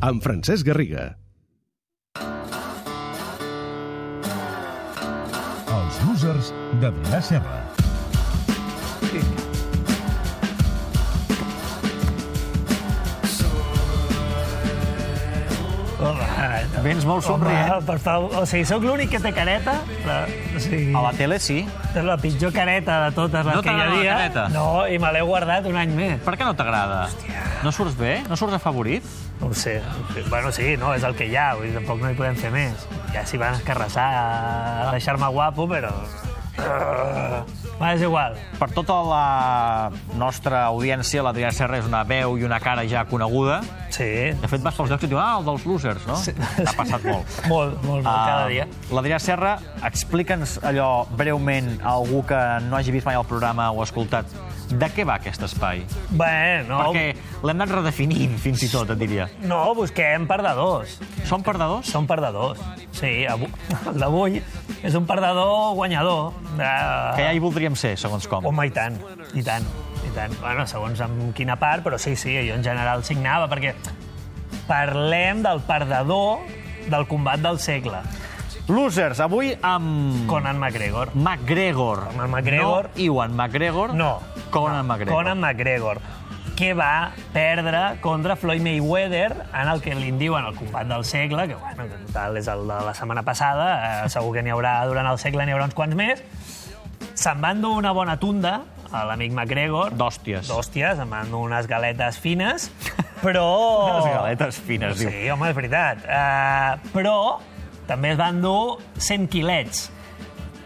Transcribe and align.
amb 0.00 0.22
Francesc 0.22 0.66
Garriga. 0.66 1.06
Els 5.76 6.00
losers 6.06 6.52
d'Adrià 6.82 7.22
Serra. 7.30 7.62
Vens 16.84 17.04
molt 17.08 17.24
somrient. 17.24 17.70
Home, 17.72 17.84
per 17.88 17.96
favor, 18.02 18.34
o 18.38 18.44
sigui, 18.46 18.66
sóc 18.68 18.84
l'únic 18.86 19.08
que 19.10 19.18
té 19.22 19.32
careta. 19.34 19.72
La, 20.06 20.18
o 20.28 20.60
sigui, 20.62 20.92
A 20.94 21.02
la 21.02 21.12
tele 21.16 21.38
sí. 21.42 21.62
és 21.96 22.04
la 22.06 22.14
pitjor 22.20 22.52
careta 22.54 22.98
de 23.06 23.14
totes 23.16 23.46
les 23.48 23.56
No 23.56 23.62
que 23.64 23.72
hi 23.72 23.72
t'agrada 23.72 23.90
la 23.94 23.98
havia. 23.98 24.16
careta? 24.20 24.44
No, 24.54 24.66
i 24.86 24.98
me 25.02 25.10
l'he 25.16 25.22
guardat 25.26 25.66
un 25.66 25.78
any 25.80 25.94
més. 25.96 26.20
Per 26.26 26.36
què 26.36 26.44
no 26.46 26.52
t'agrada? 26.58 27.06
No 27.66 27.72
surts 27.74 27.96
bé? 27.98 28.20
No 28.30 28.36
surts 28.38 28.54
afavorit? 28.54 29.02
No 29.40 29.48
ho 29.50 29.54
sé. 29.58 29.80
Bueno, 30.30 30.52
sí, 30.54 30.76
no, 30.78 30.92
és 30.94 31.02
el 31.02 31.16
que 31.18 31.26
hi 31.26 31.34
ha, 31.34 31.48
vull 31.58 31.66
dir, 31.66 31.74
tampoc 31.80 31.98
no 32.04 32.12
hi 32.12 32.18
podem 32.18 32.36
fer 32.38 32.52
més. 32.54 32.86
Ja 33.10 33.24
s'hi 33.26 33.40
van 33.42 33.58
escarrassar 33.58 34.06
a 34.14 34.92
deixar-me 34.94 35.32
guapo, 35.34 35.66
però... 35.70 35.90
Uh, 36.56 37.42
va, 37.76 37.90
és 37.92 38.00
igual. 38.06 38.32
Per 38.56 38.68
tota 38.72 38.94
la 39.04 39.90
nostra 40.16 40.62
audiència, 40.70 41.20
l'Adrià 41.26 41.50
Serra 41.52 41.76
és 41.82 41.84
una 41.90 42.00
veu 42.08 42.38
i 42.40 42.46
una 42.48 42.56
cara 42.64 42.86
ja 42.88 43.02
coneguda. 43.10 43.58
Sí, 43.92 44.06
De 44.40 44.48
fet, 44.48 44.62
vas 44.64 44.78
pels 44.78 44.88
llocs 44.92 45.04
i 45.04 45.08
et 45.08 45.12
diuen, 45.12 45.20
ah, 45.24 45.36
el 45.40 45.44
dels 45.50 45.66
losers, 45.68 46.06
no? 46.08 46.16
Sí. 46.22 46.32
Ha 46.62 46.72
passat 46.78 47.04
molt. 47.04 47.36
molt, 47.52 47.76
molt, 47.82 48.06
molt, 48.06 48.06
cada 48.08 48.46
Ah, 48.46 48.48
dia. 48.48 48.64
L'Adrià 48.94 49.18
Serra, 49.20 49.56
explica'ns 49.84 50.56
allò 50.64 50.88
breument 51.18 51.74
a 51.82 51.92
algú 51.98 52.22
que 52.30 52.40
no 52.70 52.78
hagi 52.80 52.94
vist 52.94 53.10
mai 53.10 53.18
el 53.20 53.26
programa 53.28 53.68
o 53.74 53.82
escoltat. 53.84 54.30
De 54.66 54.88
què 54.90 55.04
va 55.06 55.14
aquest 55.20 55.44
espai? 55.46 55.84
Bé, 56.10 56.62
no, 56.66 56.80
Perquè 56.88 57.04
l'hem 57.46 57.54
anat 57.54 57.70
redefinint, 57.70 58.32
fins 58.42 58.64
i 58.66 58.68
tot, 58.72 58.90
et 58.90 58.98
diria. 58.98 59.28
no, 59.46 59.60
busquem 59.78 60.26
perdedors. 60.26 60.96
Són 61.28 61.44
perdedors? 61.46 61.86
Són 61.86 62.06
perdedors. 62.10 62.58
Sí, 62.96 63.12
el 63.28 63.46
d'avui 64.02 64.40
és 64.82 64.94
un 64.98 65.06
perdedor 65.06 65.74
guanyador. 65.78 66.32
De... 66.58 66.70
Que 67.16 67.28
ja 67.28 67.32
hi 67.36 67.42
voldríem 67.42 67.76
ser, 67.78 67.94
segons 68.00 68.26
com. 68.30 68.44
Home, 68.50 68.66
i 68.66 68.74
tant, 68.74 68.98
i 69.38 69.44
tant, 69.46 69.66
i 70.02 70.10
tant. 70.16 70.34
Bueno, 70.42 70.66
segons 70.66 71.00
en 71.06 71.32
quina 71.36 71.54
part, 71.60 71.84
però 71.86 71.98
sí, 72.02 72.16
sí, 72.18 72.34
jo 72.48 72.58
en 72.58 72.64
general 72.66 73.04
signava, 73.06 73.46
perquè 73.52 73.74
parlem 74.66 75.42
del 75.46 75.60
perdedor 75.66 76.40
del 76.90 77.06
combat 77.10 77.40
del 77.42 77.58
segle, 77.62 78.00
Losers, 78.68 79.20
avui 79.22 79.52
amb... 79.62 80.26
Conor 80.26 80.54
McGregor. 80.54 81.12
McGregor. 81.14 82.08
Conor 82.10 82.28
McGregor. 82.28 82.90
No 82.96 83.02
Iwan 83.02 83.36
McGregor. 83.36 83.94
No. 83.94 84.20
Conor 84.50 84.82
no, 84.82 84.82
McGregor. 84.82 85.14
Conor 85.14 85.36
McGregor, 85.36 86.00
que 86.56 86.72
va 86.74 87.12
perdre 87.32 88.00
contra 88.00 88.34
Floyd 88.34 88.62
Mayweather 88.62 89.36
en 89.54 89.68
el 89.68 89.80
que 89.84 89.94
li 89.94 90.10
en 90.10 90.18
diuen 90.18 90.48
el 90.50 90.58
combat 90.58 90.90
del 90.90 91.04
segle, 91.06 91.46
que, 91.46 91.54
bueno, 91.54 91.86
que 91.86 92.02
total 92.08 92.40
és 92.42 92.50
el 92.50 92.66
de 92.66 92.82
la 92.88 92.94
setmana 92.98 93.22
passada, 93.22 93.70
eh, 93.76 94.10
segur 94.10 94.34
que 94.34 94.42
n'hi 94.42 94.50
haurà 94.50 94.80
durant 94.90 95.06
el 95.14 95.22
segle, 95.22 95.46
n'hi 95.46 95.54
haurà 95.54 95.70
uns 95.70 95.78
quants 95.78 95.94
més. 95.94 96.24
Se'n 97.14 97.38
va 97.44 97.54
endur 97.54 97.76
una 97.78 97.94
bona 97.94 98.18
tunda, 98.18 98.58
a 98.90 99.06
l'amic 99.06 99.30
McGregor. 99.30 99.94
D'hòsties. 99.94 100.50
D'hòsties, 100.50 101.02
em 101.02 101.12
va 101.12 101.22
endur 101.22 101.46
unes 101.46 101.68
galetes 101.70 102.18
fines, 102.18 102.70
però... 103.24 103.46
Unes 103.92 104.08
galetes 104.10 104.58
fines, 104.58 104.98
diu. 104.98 105.12
Sí, 105.12 105.28
home, 105.30 105.52
és 105.52 105.58
veritat. 105.58 106.02
Uh, 106.02 106.94
però 106.94 107.18
també 107.86 108.12
es 108.14 108.18
va 108.18 108.28
endur 108.32 108.78
100 108.98 109.28
quilets, 109.32 109.90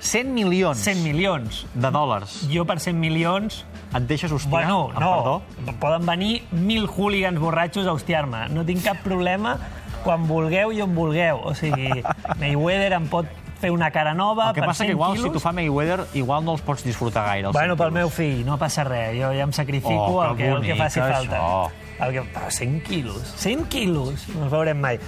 100 0.00 0.32
milions 0.32 0.78
100 0.80 1.02
milions. 1.04 1.66
de 1.74 1.90
dòlars. 1.92 2.46
Jo 2.52 2.64
per 2.64 2.78
100 2.80 2.96
milions 2.98 3.64
Et 3.92 4.04
deixes 4.06 4.30
hostiar? 4.30 4.50
Bueno, 4.52 4.90
amb 4.94 5.00
no, 5.00 5.42
Perdó? 5.58 5.76
poden 5.80 6.04
venir 6.06 6.44
mil 6.52 6.86
hooligans 6.86 7.40
borratxos 7.40 7.88
a 7.88 7.92
hostiar-me. 7.92 8.44
No 8.54 8.62
tinc 8.64 8.84
cap 8.84 9.00
problema 9.02 9.56
quan 10.04 10.28
vulgueu 10.28 10.70
i 10.72 10.80
on 10.80 10.94
vulgueu. 10.94 11.40
O 11.42 11.54
sigui, 11.58 11.90
Mayweather 12.40 12.92
em 12.94 13.08
pot 13.10 13.26
fer 13.60 13.72
una 13.74 13.90
cara 13.90 14.14
nova 14.14 14.50
El 14.50 14.54
que 14.54 14.62
passa 14.62 14.84
100 14.84 14.86
que 14.86 14.92
igual, 14.92 15.12
quilos. 15.16 15.26
si 15.26 15.32
t'ho 15.34 15.40
fa 15.42 15.50
Mayweather, 15.52 16.06
igual 16.14 16.44
no 16.46 16.52
els 16.54 16.62
pots 16.62 16.84
disfrutar 16.86 17.26
gaire. 17.26 17.50
Bueno, 17.50 17.74
100 17.74 17.82
pel 17.82 17.90
meu 17.98 18.08
fill, 18.14 18.44
no 18.46 18.56
passa 18.62 18.84
res. 18.86 19.18
Jo 19.18 19.32
ja 19.34 19.42
em 19.42 19.52
sacrifico 19.52 20.06
Oh, 20.06 20.22
el, 20.24 20.36
que 20.36 20.44
que, 20.44 20.48
el 20.48 20.54
que 20.62 20.68
bonic, 20.70 20.78
faci 20.84 21.00
falta. 21.00 21.36
això. 21.36 21.70
El 22.06 22.12
que... 22.14 22.22
Però 22.32 22.48
100 22.48 22.80
quilos. 22.86 23.34
100 23.42 23.64
quilos. 23.66 24.28
No 24.36 24.44
els 24.46 24.52
veurem 24.54 24.78
mai. 24.80 25.00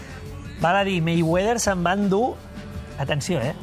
Val 0.63 0.77
a 0.79 0.85
dir, 0.87 1.01
Mayweather 1.03 1.59
se'n 1.59 1.83
va 1.83 1.97
endur... 1.99 2.37
Atenció, 3.03 3.41
eh? 3.43 3.55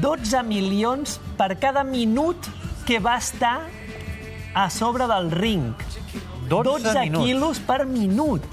12 0.00 0.40
milions 0.48 1.18
per 1.36 1.58
cada 1.60 1.82
minut 1.84 2.48
que 2.86 2.98
va 3.04 3.18
estar 3.20 3.66
a 4.54 4.70
sobre 4.70 5.06
del 5.10 5.30
ring. 5.30 5.74
12 6.48 6.94
minuts. 7.00 7.24
quilos 7.24 7.60
per 7.60 7.84
minut. 7.84 8.44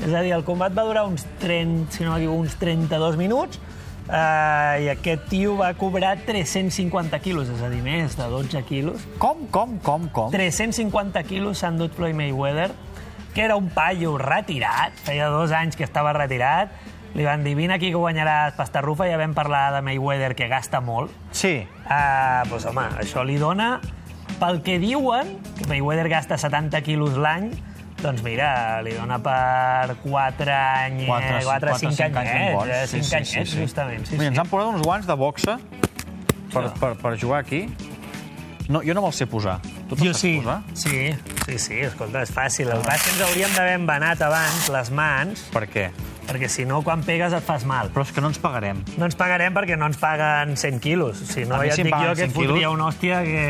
És 0.00 0.14
a 0.14 0.22
dir, 0.24 0.32
el 0.32 0.44
combat 0.48 0.72
va 0.76 0.86
durar 0.88 1.04
uns 1.08 1.26
30, 1.42 1.92
si 1.92 2.04
no 2.04 2.14
m'equivoco, 2.14 2.40
uns 2.46 2.56
32 2.60 3.16
minuts, 3.20 3.60
eh, 4.08 4.84
i 4.84 4.90
aquest 4.92 5.28
tio 5.28 5.56
va 5.60 5.74
cobrar 5.76 6.14
350 6.24 7.20
quilos, 7.24 7.52
és 7.52 7.62
a 7.64 7.70
dir, 7.72 7.80
més 7.84 8.16
de 8.16 8.28
12 8.32 8.64
quilos. 8.68 9.06
Com, 9.20 9.46
com, 9.52 9.78
com, 9.84 10.08
com? 10.08 10.32
350 10.32 11.24
quilos 11.28 11.60
s'ha 11.60 11.72
endut 11.72 11.96
Floyd 11.96 12.16
Mayweather, 12.16 12.70
que 13.32 13.44
era 13.44 13.56
un 13.56 13.68
paio 13.72 14.16
retirat, 14.20 14.96
feia 15.04 15.28
dos 15.32 15.52
anys 15.52 15.76
que 15.76 15.84
estava 15.84 16.12
retirat, 16.16 16.72
li 17.16 17.24
van 17.24 17.42
dir, 17.44 17.54
vine 17.56 17.72
aquí 17.78 17.88
que 17.90 17.96
guanyaràs 17.96 18.54
pasta 18.58 18.82
rufa, 18.84 19.06
ja 19.08 19.16
vam 19.16 19.32
parlar 19.34 19.70
de 19.74 19.80
Mayweather, 19.82 20.34
que 20.36 20.48
gasta 20.52 20.82
molt. 20.84 21.10
Sí. 21.32 21.62
Uh, 21.86 22.42
doncs, 22.50 22.66
home, 22.68 22.84
això 23.00 23.24
li 23.24 23.38
dona, 23.40 23.78
pel 24.40 24.60
que 24.62 24.76
diuen, 24.82 25.38
que 25.56 25.64
Mayweather 25.70 26.10
gasta 26.12 26.36
70 26.36 26.82
quilos 26.84 27.16
l'any, 27.16 27.48
doncs 28.02 28.20
mira, 28.22 28.82
li 28.84 28.92
dona 28.92 29.16
per 29.24 29.96
4 30.02 30.52
anys, 30.52 31.06
Quatre- 31.08 31.40
4, 31.40 31.48
quatre, 31.48 31.78
5 31.80 31.96
cinc 31.96 32.16
anys 32.20 32.30
eh, 32.34 32.86
Sí, 32.86 33.00
5 33.00 33.08
sí, 33.08 33.14
anyets, 33.16 33.30
sí, 33.32 33.44
sí. 33.56 33.62
justament. 33.64 34.04
Sí, 34.06 34.18
Mira, 34.20 34.28
ens 34.28 34.36
sí. 34.36 34.40
han 34.44 34.50
posat 34.52 34.74
uns 34.74 34.84
guants 34.84 35.06
de 35.08 35.16
boxa 35.16 35.56
per, 36.52 36.66
per, 36.78 36.92
per 37.00 37.14
jugar 37.18 37.40
aquí. 37.40 37.64
No, 38.68 38.80
jo 38.84 38.92
no 38.98 39.00
me'ls 39.04 39.16
sé 39.16 39.26
posar. 39.30 39.60
Tu 39.88 39.96
Jo 40.02 40.12
sí, 40.12 40.34
posar? 40.42 40.58
sí, 40.74 41.14
sí, 41.46 41.58
sí, 41.58 41.80
escolta, 41.86 42.20
és 42.26 42.32
fàcil. 42.34 42.68
El 42.74 42.82
que 42.82 42.88
passa 42.90 42.98
és 42.98 43.04
que 43.06 43.12
ens 43.14 43.24
hauríem 43.30 43.52
d'haver 43.56 43.74
embenat 43.80 44.22
abans 44.26 44.68
les 44.74 44.90
mans, 44.90 45.44
Per 45.54 45.64
què? 45.70 45.88
Perquè 46.26 46.48
si 46.50 46.64
no, 46.68 46.80
quan 46.84 47.02
pegues 47.06 47.32
et 47.36 47.44
fas 47.46 47.64
mal. 47.68 47.90
Però 47.94 48.02
és 48.06 48.10
que 48.14 48.20
no 48.24 48.28
ens 48.32 48.38
pagarem. 48.42 48.80
No 48.98 49.06
ens 49.08 49.16
pagarem 49.18 49.54
perquè 49.54 49.76
no 49.78 49.86
ens 49.90 49.98
paguen 50.00 50.56
100 50.58 50.80
quilos. 50.84 51.20
Si 51.30 51.44
no, 51.46 51.60
ja 51.64 51.76
si 51.76 51.84
et 51.84 51.88
dic 51.90 51.94
jo 51.96 52.12
que 52.14 52.26
100 52.26 52.28
et 52.28 52.34
fotria 52.34 52.52
quilos- 52.56 52.74
una 52.74 52.88
hòstia 52.90 53.22
que... 53.22 53.46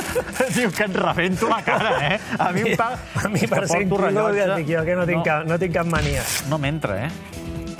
Diu 0.56 0.70
que 0.74 0.86
et 0.88 0.96
rebento 0.96 1.48
la 1.50 1.60
cara, 1.66 1.92
eh? 2.14 2.20
A 2.38 2.50
mi 2.54 2.64
em 2.70 2.76
paga... 2.78 2.98
A 3.24 3.28
mi 3.32 3.42
per 3.50 3.64
100 3.66 3.88
porto 3.90 4.08
quilos 4.08 4.14
ja 4.14 4.30
rellotge. 4.30 4.46
et 4.46 4.56
dic 4.62 4.72
jo 4.76 4.84
que 4.86 4.96
no 5.00 5.06
tinc, 5.10 5.24
Cap, 5.26 5.44
no 5.50 5.58
tinc 5.58 5.74
cap 5.74 5.86
mania. 5.90 6.22
No 6.50 6.58
m'entra, 6.62 6.98
eh? 7.06 7.10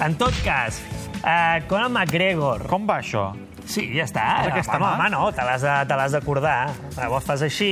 En 0.04 0.16
tot 0.18 0.34
cas, 0.44 0.80
uh, 1.22 1.62
Conor 1.70 1.90
McGregor... 1.94 2.66
Com 2.70 2.86
va 2.90 2.98
això? 3.04 3.28
Sí, 3.64 3.86
ja 3.96 4.04
està. 4.04 4.24
És 4.42 4.50
aquesta 4.50 4.74
home, 4.76 4.84
mà? 4.84 4.94
home, 4.98 5.10
no, 5.14 5.28
te 5.32 5.44
l'has 5.46 5.62
de- 5.64 5.76
te 5.88 5.96
l'has 5.96 6.12
d'acordar. 6.12 6.58
Llavors 6.98 7.24
fas 7.24 7.40
així 7.46 7.70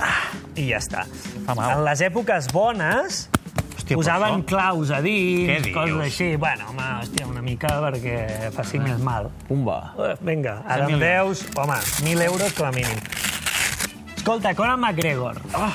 ah, 0.00 0.14
i 0.56 0.70
ja 0.70 0.78
està. 0.80 1.02
Fa 1.44 1.52
mal. 1.58 1.74
En 1.74 1.82
les 1.84 2.00
èpoques 2.06 2.48
bones 2.54 3.26
Hòstia, 3.84 3.96
posaven 4.00 4.38
això... 4.38 4.46
claus 4.48 4.90
a 4.96 5.00
dins, 5.04 5.66
coses 5.74 5.98
així. 6.00 6.28
Bueno, 6.40 6.70
home, 6.72 6.86
hòstia, 7.02 7.26
una 7.28 7.42
mica 7.44 7.68
perquè 7.84 8.50
faci 8.54 8.80
més 8.80 9.02
mal. 9.04 9.28
Pumba. 9.48 9.76
Uh, 9.98 10.14
vinga, 10.24 10.62
ara 10.64 10.86
em 10.88 10.96
deus, 11.02 11.44
home, 11.52 11.76
1.000 12.00 12.24
euros 12.30 12.54
com 12.56 12.70
a 12.70 12.72
mínim. 12.72 13.02
Escolta, 14.16 14.54
Conor 14.56 14.78
McGregor. 14.80 15.36
Ah, 15.52 15.74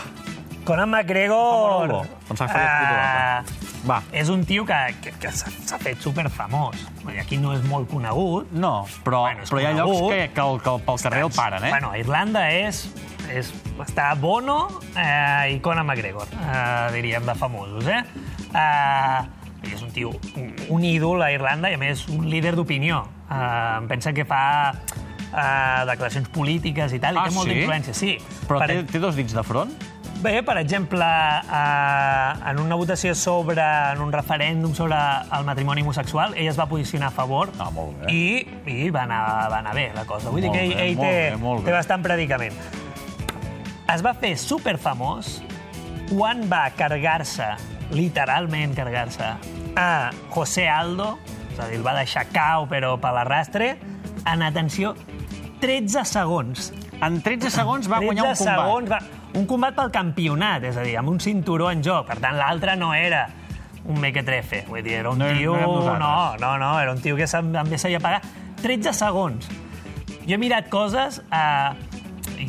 Conor 0.66 0.88
McGregor... 0.90 1.88
Puto 2.28 2.46
eh, 2.50 3.44
Va. 3.88 4.02
és 4.12 4.30
un 4.30 4.42
tio 4.46 4.66
que, 4.66 4.78
que, 5.02 5.14
que 5.22 5.30
s'ha 5.32 5.78
fet 5.80 6.02
superfamós. 6.02 6.82
Aquí 7.14 7.38
no 7.38 7.54
és 7.56 7.62
molt 7.70 7.88
conegut. 7.94 8.50
No, 8.52 8.88
però, 9.06 9.22
Bueno, 9.30 9.46
però 9.50 9.62
hi 9.62 9.70
ha 9.70 9.76
llocs 9.78 9.94
conegut. 9.94 10.12
que, 10.18 10.26
que, 10.34 10.48
el, 10.50 10.60
que 10.66 10.74
pel 10.90 11.00
carrer 11.06 11.24
el 11.28 11.32
paren, 11.38 11.64
eh? 11.70 11.72
Bueno, 11.78 11.94
Irlanda 11.98 12.48
és, 12.58 12.88
és 13.34 13.52
està 13.84 14.14
Bono 14.20 14.60
eh, 14.96 15.56
i 15.56 15.60
Conor 15.64 15.86
McGregor, 15.86 16.28
eh, 16.34 16.88
diríem, 16.96 17.26
de 17.26 17.36
famosos, 17.36 17.88
eh? 17.88 18.04
eh 18.54 19.36
és 19.60 19.82
un 19.84 19.90
tio, 19.92 20.14
un, 20.40 20.54
un 20.72 20.84
ídol 20.88 21.22
a 21.22 21.34
Irlanda 21.34 21.68
i, 21.70 21.76
a 21.76 21.80
més, 21.82 22.06
un 22.08 22.30
líder 22.32 22.54
d'opinió. 22.56 23.02
Eh, 23.28 23.78
em 23.82 23.90
pensa 23.92 24.14
que 24.16 24.24
fa 24.26 24.72
eh, 24.72 25.86
declaracions 25.90 26.30
polítiques 26.34 26.96
i 26.96 27.00
tal, 27.04 27.20
Ah, 27.20 27.28
i 27.28 27.30
té 27.30 27.36
molta 27.36 27.52
sí? 27.54 27.60
influència. 27.60 27.94
Sí, 27.94 28.18
Però 28.48 28.62
per, 28.64 28.70
té, 28.72 28.84
té 28.88 29.02
dos 29.04 29.20
dits 29.20 29.36
de 29.36 29.44
front? 29.44 29.76
Bé, 30.20 30.42
per 30.44 30.58
exemple, 30.60 31.06
eh, 31.06 32.50
en 32.52 32.60
una 32.60 32.76
votació 32.76 33.14
sobre, 33.16 33.64
en 33.94 34.02
un 34.04 34.12
referèndum 34.12 34.74
sobre 34.76 34.98
el 35.38 35.46
matrimoni 35.48 35.84
homosexual, 35.86 36.36
ell 36.36 36.50
es 36.52 36.60
va 36.60 36.66
posicionar 36.68 37.08
a 37.14 37.16
favor 37.16 37.54
Ah, 37.60 37.70
molt 37.72 38.02
bé. 38.02 38.12
i, 38.12 38.48
i 38.68 38.90
va, 38.92 39.06
anar, 39.08 39.22
va 39.52 39.60
anar 39.60 39.76
bé 39.76 39.92
la 39.96 40.04
cosa. 40.06 40.30
Vull 40.30 40.42
dir 40.44 40.52
Molt 40.52 40.60
que 40.60 40.66
ell, 40.66 40.76
bé, 40.76 40.88
ell 40.90 41.00
té, 41.00 41.36
bé. 41.40 41.64
té 41.68 41.72
bastant 41.72 42.04
predicament. 42.04 42.60
Es 43.90 44.04
va 44.06 44.14
fer 44.14 44.36
superfamós 44.38 45.40
quan 46.12 46.44
va 46.50 46.68
cargar-se, 46.78 47.48
literalment 47.94 48.76
cargar-se, 48.78 49.30
a 49.78 50.12
José 50.34 50.68
Aldo, 50.70 51.16
és 51.50 51.58
a 51.58 51.68
dir, 51.70 51.80
el 51.80 51.86
va 51.86 51.96
deixar 51.98 52.28
cau 52.34 52.68
però 52.70 52.96
per 53.02 53.16
l'arrastre, 53.16 53.72
en, 54.30 54.44
atenció, 54.46 54.94
13 55.64 56.06
segons. 56.06 56.70
En 57.02 57.18
13 57.24 57.50
segons 57.54 57.90
va 57.90 58.02
guanyar 58.04 58.28
un 58.28 58.36
13 58.36 58.46
combat. 58.46 58.62
segons, 58.62 58.94
va, 58.94 59.00
un 59.40 59.50
combat 59.50 59.78
pel 59.78 59.92
campionat, 59.94 60.70
és 60.70 60.78
a 60.78 60.86
dir, 60.86 60.96
amb 61.00 61.14
un 61.14 61.20
cinturó 61.24 61.70
en 61.74 61.82
joc. 61.86 62.08
Per 62.10 62.20
tant, 62.22 62.38
l'altre 62.38 62.76
no 62.78 62.92
era 62.94 63.26
un 63.86 64.00
mequetrefe. 64.02 64.66
Vull 64.70 64.84
dir, 64.86 65.00
era 65.02 65.14
un 65.14 65.22
No 65.22 65.34
tio... 65.34 65.56
no 65.58 65.98
No, 65.98 66.38
no, 66.38 66.58
no, 66.62 66.74
era 66.80 66.94
un 66.94 67.02
tio 67.02 67.18
que 67.18 67.26
també 67.26 67.82
sabia 67.82 68.02
pagar 68.04 68.22
13 68.62 68.94
segons. 68.94 69.50
Jo 70.28 70.36
he 70.36 70.42
mirat 70.42 70.70
coses, 70.70 71.24
eh, 71.34 71.89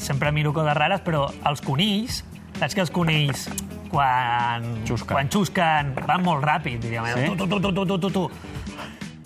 sempre 0.01 0.33
miro 0.33 0.53
coses 0.57 0.75
rares, 0.77 1.01
però 1.05 1.29
els 1.49 1.61
conills, 1.61 2.25
saps 2.59 2.75
que 2.75 2.81
els 2.81 2.91
conills, 2.91 3.47
quan 3.91 4.65
Xusquen. 4.87 5.15
quan 5.15 5.29
xusquen, 5.31 5.95
van 6.07 6.23
molt 6.23 6.45
ràpid, 6.45 6.79
diríem. 6.81 7.05
Sí? 7.15 7.29
Tu, 7.37 7.37
tu, 7.47 7.61
tu, 7.61 7.73
tu, 7.73 7.87
tu, 7.87 7.99
tu, 7.99 8.11
tu. 8.11 8.31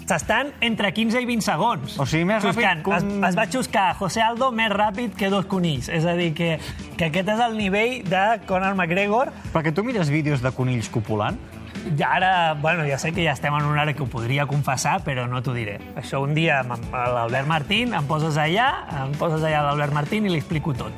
S'estan 0.05 0.51
entre 0.61 0.91
15 0.93 1.17
i 1.23 1.25
20 1.25 1.41
segons. 1.47 1.95
O 1.99 2.05
sigui, 2.05 2.27
més 2.29 2.43
ràpid 2.45 2.59
Xuscant. 2.61 2.83
que 2.85 2.91
un- 2.91 3.25
Es, 3.25 3.29
es 3.31 3.37
va 3.39 3.47
xuscar 3.49 3.95
José 3.97 4.21
Aldo 4.21 4.51
més 4.53 4.69
ràpid 4.71 5.15
que 5.17 5.31
dos 5.33 5.47
conills. 5.47 5.89
És 5.89 6.05
a 6.05 6.13
dir, 6.13 6.35
que, 6.37 6.59
que 6.99 7.07
aquest 7.07 7.29
és 7.29 7.41
el 7.41 7.57
nivell 7.57 8.03
de 8.05 8.41
Conor 8.47 8.75
McGregor. 8.75 9.33
Perquè 9.55 9.73
tu 9.73 9.83
mires 9.83 10.11
vídeos 10.11 10.43
de 10.43 10.53
conills 10.53 10.91
copulant? 10.93 11.39
I 11.85 12.03
ara, 12.03 12.55
bueno, 12.55 12.85
ja 12.89 12.97
sé 12.99 13.13
que 13.13 13.25
ja 13.27 13.33
estem 13.37 13.53
en 13.55 13.65
una 13.69 13.83
hora 13.83 13.93
que 13.93 14.03
ho 14.03 14.07
podria 14.09 14.47
confessar, 14.49 15.03
però 15.05 15.27
no 15.29 15.43
t'ho 15.45 15.53
diré. 15.53 15.79
Això 16.01 16.23
un 16.25 16.33
dia 16.35 16.61
amb 16.63 16.89
l'Albert 16.95 17.47
Martín, 17.51 17.93
em 17.95 18.07
poses 18.09 18.39
allà, 18.41 18.71
em 19.05 19.13
poses 19.21 19.45
allà 19.45 19.61
l'Albert 19.67 19.93
Martín 19.93 20.25
i 20.25 20.33
li 20.33 20.41
explico 20.41 20.73
tot. 20.73 20.93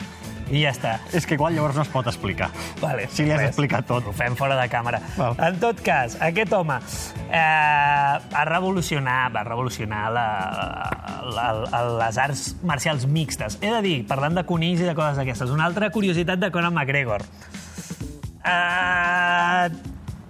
I 0.47 0.61
ja 0.63 0.71
està. 0.71 0.93
És 1.11 1.25
que 1.27 1.35
igual 1.35 1.57
llavors 1.57 1.75
no 1.75 1.83
es 1.83 1.89
pot 1.91 2.07
explicar. 2.07 2.53
Vale, 2.79 3.09
Si 3.11 3.25
li 3.27 3.33
has 3.35 3.41
res. 3.41 3.49
explicat 3.51 3.83
tot. 3.89 4.07
Ho 4.07 4.13
fem 4.15 4.37
fora 4.39 4.55
de 4.55 4.69
càmera. 4.71 5.01
Val. 5.17 5.35
En 5.43 5.59
tot 5.59 5.81
cas, 5.83 6.15
aquest 6.23 6.53
home 6.55 6.77
eh, 6.79 8.13
va 8.31 8.45
revolucionar, 8.47 9.33
va 9.35 9.43
revolucionar 9.43 10.05
la, 10.15 10.29
la, 11.35 11.49
la, 11.67 11.83
les 11.99 12.19
arts 12.29 12.45
marcials 12.63 13.09
mixtes. 13.11 13.59
He 13.61 13.73
de 13.75 13.83
dir, 13.83 13.97
parlant 14.07 14.39
de 14.39 14.47
conills 14.47 14.81
i 14.81 14.87
de 14.87 14.95
coses 14.95 15.19
d'aquestes, 15.19 15.51
una 15.51 15.67
altra 15.67 15.91
curiositat 15.91 16.39
de 16.39 16.53
Conor 16.55 16.71
McGregor. 16.71 17.27
Eh, 18.47 19.69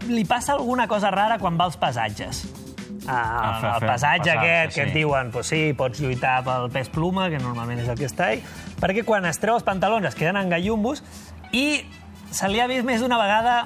li 0.08 0.24
passa 0.24 0.54
alguna 0.54 0.86
cosa 0.88 1.10
rara 1.10 1.38
quan 1.38 1.58
va 1.58 1.64
als 1.70 1.76
passatges. 1.76 2.44
Uh, 3.06 3.12
fer- 3.60 3.70
el 3.70 3.80
fer 3.80 3.88
passatge 3.88 4.32
passar-se, 4.32 4.38
aquest 4.38 4.74
que 4.74 4.82
sí. 4.82 4.88
et 4.88 4.94
diuen 4.96 5.28
pues 5.30 5.46
sí, 5.52 5.60
pots 5.78 6.00
lluitar 6.02 6.40
pel 6.46 6.70
pes 6.74 6.88
pluma, 6.90 7.28
que 7.30 7.38
normalment 7.38 7.78
és 7.84 7.88
el 7.92 7.98
que 7.98 8.08
està 8.08 8.32
ahí, 8.32 8.40
perquè 8.82 9.04
quan 9.06 9.24
es 9.30 9.38
treu 9.38 9.54
els 9.54 9.62
pantalons 9.66 10.08
es 10.08 10.16
queden 10.18 10.36
en 10.40 10.50
gallumbos 10.50 11.04
i 11.54 11.84
se 12.34 12.48
li 12.50 12.58
ha 12.58 12.66
vist 12.66 12.82
més 12.84 13.00
d'una 13.04 13.18
vegada 13.20 13.60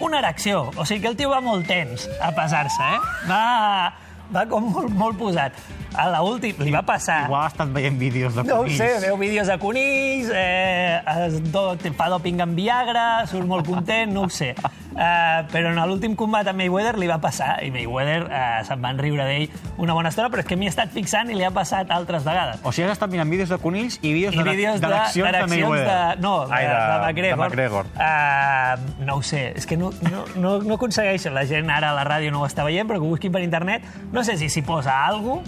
una 0.00 0.20
erecció. 0.22 0.70
O 0.76 0.86
sigui 0.86 1.02
que 1.02 1.08
el 1.12 1.16
tio 1.18 1.28
va 1.34 1.40
molt 1.44 1.66
tens 1.68 2.08
a 2.22 2.30
pesar-se, 2.32 2.82
eh? 2.94 3.00
Va, 3.28 3.92
va 4.32 4.44
com 4.48 4.70
molt, 4.72 4.88
molt 4.94 5.18
posat. 5.18 5.52
A 5.98 6.04
l'últim 6.20 6.54
li 6.62 6.70
va 6.72 6.82
passar... 6.86 7.24
Igual 7.26 7.46
ha 7.46 7.48
estat 7.50 7.70
veient 7.74 7.96
vídeos 7.98 8.34
de 8.36 8.44
No 8.44 8.58
conills. 8.62 8.76
sé, 8.78 8.88
veu 9.04 9.16
vídeos 9.18 9.48
de 9.48 9.56
conills, 9.58 10.28
eh, 10.32 11.00
es 11.26 11.38
do, 11.52 11.72
fa 11.96 12.08
doping 12.12 12.40
amb 12.44 12.54
Viagra, 12.56 13.26
surt 13.26 13.48
molt 13.48 13.66
content, 13.66 14.12
no 14.12 14.26
ho 14.26 14.30
sé. 14.32 14.52
Uh, 14.88 15.44
però 15.52 15.68
en 15.70 15.78
l'últim 15.86 16.14
combat 16.18 16.48
amb 16.48 16.58
Mayweather 16.58 16.96
li 16.98 17.06
va 17.06 17.18
passar, 17.22 17.58
i 17.62 17.68
Mayweather 17.70 18.22
uh, 18.24 18.64
se'n 18.66 18.80
van 18.82 18.98
riure 18.98 19.26
d'ell 19.28 19.50
una 19.78 19.94
bona 19.94 20.08
estona, 20.10 20.30
però 20.32 20.40
és 20.42 20.48
que 20.48 20.56
m'hi 20.58 20.66
he 20.66 20.72
estat 20.72 20.90
fixant 20.90 21.28
i 21.30 21.36
li 21.36 21.44
ha 21.46 21.52
passat 21.54 21.90
altres 21.94 22.24
vegades. 22.26 22.58
O 22.64 22.72
sigui, 22.72 22.88
has 22.88 22.96
estat 22.96 23.12
mirant 23.12 23.30
vídeos 23.30 23.52
de 23.52 23.58
conills 23.62 23.98
i 24.02 24.12
vídeos 24.16 24.34
I 24.34 24.38
de- 24.42 24.48
vídeos 24.50 24.80
de- 24.80 24.86
d'eleccions 24.88 25.14
de, 25.28 25.32
d'ereccions 25.36 25.68
Mayweather. 25.68 26.16
de... 26.16 26.22
No, 26.24 26.32
de, 26.48 26.54
Ai, 26.56 26.64
de, 26.64 26.72
de 26.72 26.96
McGregor. 27.04 27.38
De 27.38 27.44
McGregor. 27.44 27.86
Uh, 27.94 29.04
no 29.04 29.16
ho 29.16 29.22
sé, 29.22 29.52
és 29.54 29.66
que 29.66 29.76
no, 29.76 29.92
no, 30.10 30.24
no, 30.36 30.56
no 30.62 30.74
aconsegueixo. 30.80 31.30
La 31.30 31.44
gent 31.46 31.70
ara 31.70 31.92
a 31.92 31.94
la 31.94 32.06
ràdio 32.08 32.32
no 32.34 32.40
ho 32.42 32.48
està 32.48 32.64
veient, 32.66 32.88
però 32.88 32.98
que 32.98 33.06
ho 33.06 33.12
busquin 33.12 33.30
per 33.32 33.42
internet. 33.44 33.84
No 34.10 34.24
sé 34.24 34.38
si 34.40 34.48
s'hi 34.50 34.62
posa 34.66 35.04
alguna 35.06 35.44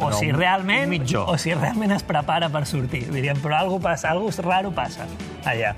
o 0.00 0.08
No, 0.10 0.16
si 0.18 0.32
realment 0.34 0.90
o 1.22 1.38
si 1.38 1.54
realment 1.54 1.92
es 1.94 2.02
prepara 2.02 2.48
per 2.50 2.66
sortir. 2.66 3.06
Diríem, 3.14 3.38
però 3.40 3.60
alguna 3.62 3.84
passa, 3.92 4.10
alguna 4.10 4.34
raro 4.42 4.72
passa 4.74 5.06
allà. 5.46 5.72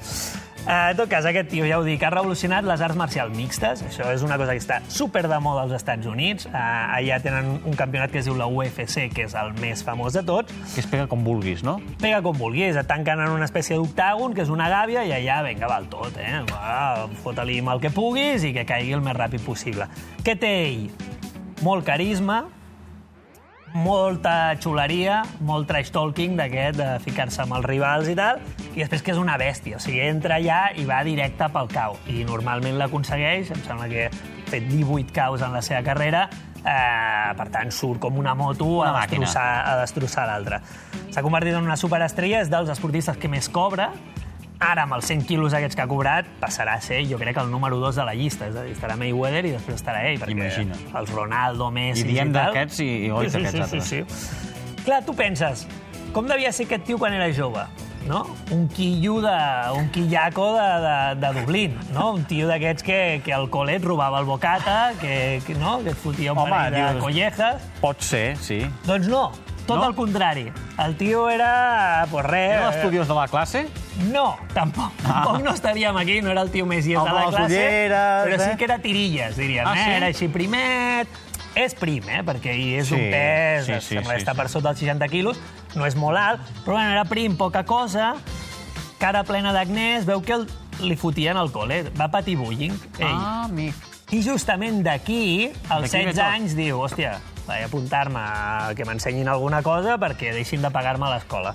Uh, 0.66 0.90
en 0.90 0.96
tot 0.98 1.06
cas, 1.06 1.22
aquest 1.22 1.46
tio, 1.52 1.62
ja 1.62 1.76
ho 1.78 1.84
dic, 1.86 2.02
ha 2.02 2.08
revolucionat 2.10 2.66
les 2.66 2.80
arts 2.82 2.98
marcials 2.98 3.30
mixtes. 3.38 3.84
Això 3.86 4.08
és 4.10 4.24
una 4.26 4.34
cosa 4.34 4.56
que 4.56 4.58
està 4.58 4.80
super 4.90 5.22
de 5.30 5.38
moda 5.38 5.62
als 5.62 5.76
Estats 5.76 6.08
Units. 6.10 6.48
Uh, 6.50 6.56
allà 6.96 7.20
tenen 7.22 7.52
un 7.62 7.76
campionat 7.78 8.10
que 8.10 8.18
es 8.18 8.26
diu 8.26 8.34
la 8.34 8.48
UFC, 8.50 9.04
que 9.14 9.28
és 9.28 9.36
el 9.38 9.52
més 9.62 9.84
famós 9.86 10.18
de 10.18 10.24
tots. 10.26 10.50
Que 10.72 10.82
es 10.82 10.90
pega 10.90 11.06
com 11.06 11.22
vulguis, 11.22 11.62
no? 11.62 11.76
Pega 12.02 12.18
com 12.26 12.34
vulguis, 12.34 12.74
et 12.74 12.90
tanquen 12.90 13.22
en 13.22 13.36
una 13.36 13.46
espècie 13.46 13.78
d'octàgon, 13.78 14.34
que 14.34 14.42
és 14.42 14.50
una 14.50 14.66
gàbia, 14.72 15.06
i 15.06 15.14
allà, 15.20 15.38
vinga, 15.46 15.70
val 15.70 15.86
tot, 15.92 16.18
eh? 16.18 16.42
Va, 16.50 17.06
Fota-li 17.22 17.60
el 17.62 17.84
que 17.86 17.94
puguis 17.94 18.42
i 18.42 18.50
que 18.56 18.66
caigui 18.66 18.98
el 18.98 19.06
més 19.06 19.14
ràpid 19.14 19.46
possible. 19.46 19.86
Què 20.26 20.34
té 20.34 20.50
ell? 20.66 20.88
Molt 21.62 21.86
carisma, 21.86 22.42
molta 23.76 24.56
xuleria, 24.62 25.20
molt 25.44 25.68
trash 25.68 25.92
talking 25.94 26.36
d'aquest, 26.38 26.78
de 26.80 26.88
ficar-se 27.04 27.42
amb 27.44 27.58
els 27.58 27.68
rivals 27.68 28.08
i 28.10 28.16
tal, 28.18 28.40
i 28.72 28.80
després 28.80 29.04
que 29.04 29.12
és 29.14 29.20
una 29.20 29.36
bèstia, 29.40 29.76
o 29.78 29.82
sigui, 29.82 30.00
entra 30.06 30.40
allà 30.40 30.60
i 30.76 30.86
va 30.88 31.02
directe 31.06 31.48
pel 31.52 31.70
cau, 31.72 31.98
i 32.10 32.24
normalment 32.28 32.78
l'aconsegueix, 32.80 33.52
em 33.52 33.62
sembla 33.66 33.88
que 33.92 34.08
ha 34.08 34.50
fet 34.50 34.68
18 34.70 35.14
caus 35.14 35.44
en 35.44 35.54
la 35.54 35.62
seva 35.64 35.82
carrera, 35.86 36.26
eh, 36.62 37.32
per 37.38 37.48
tant, 37.52 37.72
surt 37.72 38.00
com 38.02 38.18
una 38.18 38.34
moto 38.34 38.80
Una 38.80 38.94
a 38.94 39.06
destrossar, 39.06 39.48
a 39.66 39.76
destrossar 39.82 40.26
l'altre. 40.30 40.60
S'ha 41.10 41.24
convertit 41.24 41.54
en 41.54 41.64
una 41.64 41.76
superestrella, 41.76 42.42
és 42.42 42.52
dels 42.52 42.70
esportistes 42.72 43.20
que 43.20 43.30
més 43.32 43.48
cobra, 43.52 43.92
Ara, 44.58 44.84
amb 44.86 44.94
els 44.96 45.04
100 45.04 45.26
quilos 45.28 45.52
aquests 45.52 45.76
que 45.76 45.82
ha 45.82 45.86
cobrat, 45.90 46.26
passarà 46.40 46.78
a 46.78 46.80
ser, 46.80 47.02
jo 47.10 47.18
crec, 47.20 47.36
el 47.42 47.50
número 47.50 47.76
2 47.76 47.96
de 47.96 48.04
la 48.08 48.14
llista. 48.14 48.46
És 48.48 48.56
a 48.56 48.62
dir, 48.64 48.72
estarà 48.72 48.96
Mayweather 48.96 49.44
i 49.44 49.50
després 49.52 49.76
estarà 49.82 50.04
ell, 50.08 50.18
perquè 50.20 50.32
Imagina. 50.32 50.74
els 50.98 51.10
Ronaldo, 51.12 51.70
Messi 51.70 52.06
I 52.06 52.12
diem 52.14 52.32
d'aquests 52.32 52.80
i- 52.80 53.06
i 53.06 53.10
oi 53.10 53.28
sí, 53.28 53.36
sí, 53.36 53.42
d'aquests 53.44 53.70
sí, 53.70 53.80
sí, 53.80 54.04
sí. 54.08 54.84
Clar, 54.86 55.02
tu 55.04 55.12
penses, 55.14 55.66
com 56.14 56.26
devia 56.26 56.52
ser 56.52 56.64
aquest 56.66 56.84
tio 56.88 56.96
quan 56.98 57.12
era 57.12 57.28
jove? 57.34 57.66
No? 58.06 58.20
Un 58.54 58.68
quillo 58.68 59.20
de... 59.20 59.34
un 59.76 59.88
quillaco 59.90 60.52
de, 60.54 60.66
de, 60.86 61.26
de 61.26 61.40
Dublín, 61.40 61.76
no? 61.92 62.12
Un 62.14 62.24
tio 62.24 62.46
d'aquests 62.46 62.84
que, 62.86 63.20
que 63.24 63.32
al 63.34 63.48
col·le 63.50 63.74
et 63.80 63.84
robava 63.84 64.20
el 64.20 64.24
bocata, 64.26 64.92
que, 65.00 65.42
que, 65.44 65.56
no? 65.58 65.80
que 65.82 65.90
et 65.90 65.96
fotia 65.98 66.32
un 66.32 66.38
Home, 66.38 66.50
parell 66.50 66.72
de 66.72 66.92
dius- 66.94 67.02
collejas. 67.02 67.62
Pot 67.82 68.00
ser, 68.00 68.36
sí. 68.38 68.60
Doncs 68.86 69.08
no, 69.10 69.32
tot 69.66 69.76
No? 69.80 69.88
el 69.88 69.94
contrari. 69.98 70.52
El 70.78 70.96
tio 70.96 71.28
era, 71.28 72.06
pues 72.10 72.24
res... 72.26 72.52
Era 72.56 72.70
l'estudiós 72.70 73.08
de 73.08 73.14
la 73.14 73.26
classe? 73.28 73.66
No, 74.12 74.36
tampoc. 74.54 74.92
Tampoc 75.02 75.40
no 75.42 75.52
estaríem 75.54 75.96
aquí, 75.96 76.20
no 76.22 76.30
era 76.30 76.42
el 76.42 76.50
tio 76.52 76.66
més 76.66 76.84
llest 76.86 77.04
de 77.06 77.12
la 77.12 77.26
classe, 77.30 77.46
ulleres, 77.46 78.26
però 78.26 78.38
sí 78.44 78.50
eh? 78.50 78.56
que 78.58 78.64
era 78.68 78.78
tirilles, 78.78 79.36
diríem. 79.36 79.66
Ah, 79.66 79.74
eh? 79.74 79.84
sí? 79.84 79.90
Era 79.96 80.10
així 80.12 80.28
primet, 80.28 81.08
és 81.56 81.74
prim, 81.74 82.04
eh? 82.12 82.20
perquè 82.26 82.52
ell 82.52 82.66
és 82.82 82.90
Sí, 82.90 82.94
un 82.98 83.06
pes, 83.14 83.64
sí, 83.66 83.72
sí, 83.72 83.80
sí, 83.80 83.94
sembla 83.96 84.14
sí, 84.18 84.20
està 84.22 84.34
sí. 84.36 84.40
per 84.42 84.48
sota 84.52 84.68
dels 84.74 84.84
60 84.84 85.08
quilos, 85.08 85.40
no 85.74 85.86
és 85.88 85.96
molt 85.96 86.20
alt, 86.20 86.44
però 86.66 86.76
bueno, 86.76 86.92
era 86.92 87.04
prim, 87.08 87.36
poca 87.40 87.64
cosa, 87.64 88.14
cara 89.00 89.24
plena 89.24 89.52
d'acnès, 89.56 90.04
veu 90.08 90.20
que 90.20 90.36
el, 90.36 90.46
li 90.84 90.96
fotien 91.00 91.40
al 91.40 91.48
col·le, 91.54 91.86
va 91.96 92.10
patir 92.12 92.36
bullying, 92.36 92.76
ell. 93.00 93.08
Ah, 93.16 93.46
amic. 93.48 93.74
I 94.12 94.20
justament 94.22 94.84
d'aquí, 94.84 95.48
als 95.72 95.88
D'aquí 95.90 96.04
ve 96.04 96.12
16 96.12 96.20
tot. 96.20 96.26
anys, 96.28 96.52
diu, 96.54 96.78
hòstia, 96.84 97.16
vaig 97.46 97.62
a 97.62 97.66
apuntar-me 97.66 98.20
a 98.20 98.72
que 98.76 98.84
m'ensenyin 98.84 99.28
alguna 99.28 99.62
cosa 99.62 99.96
perquè 99.98 100.32
deixin 100.34 100.62
de 100.62 100.70
pagar-me 100.70 101.06
a 101.06 101.14
l'escola. 101.16 101.52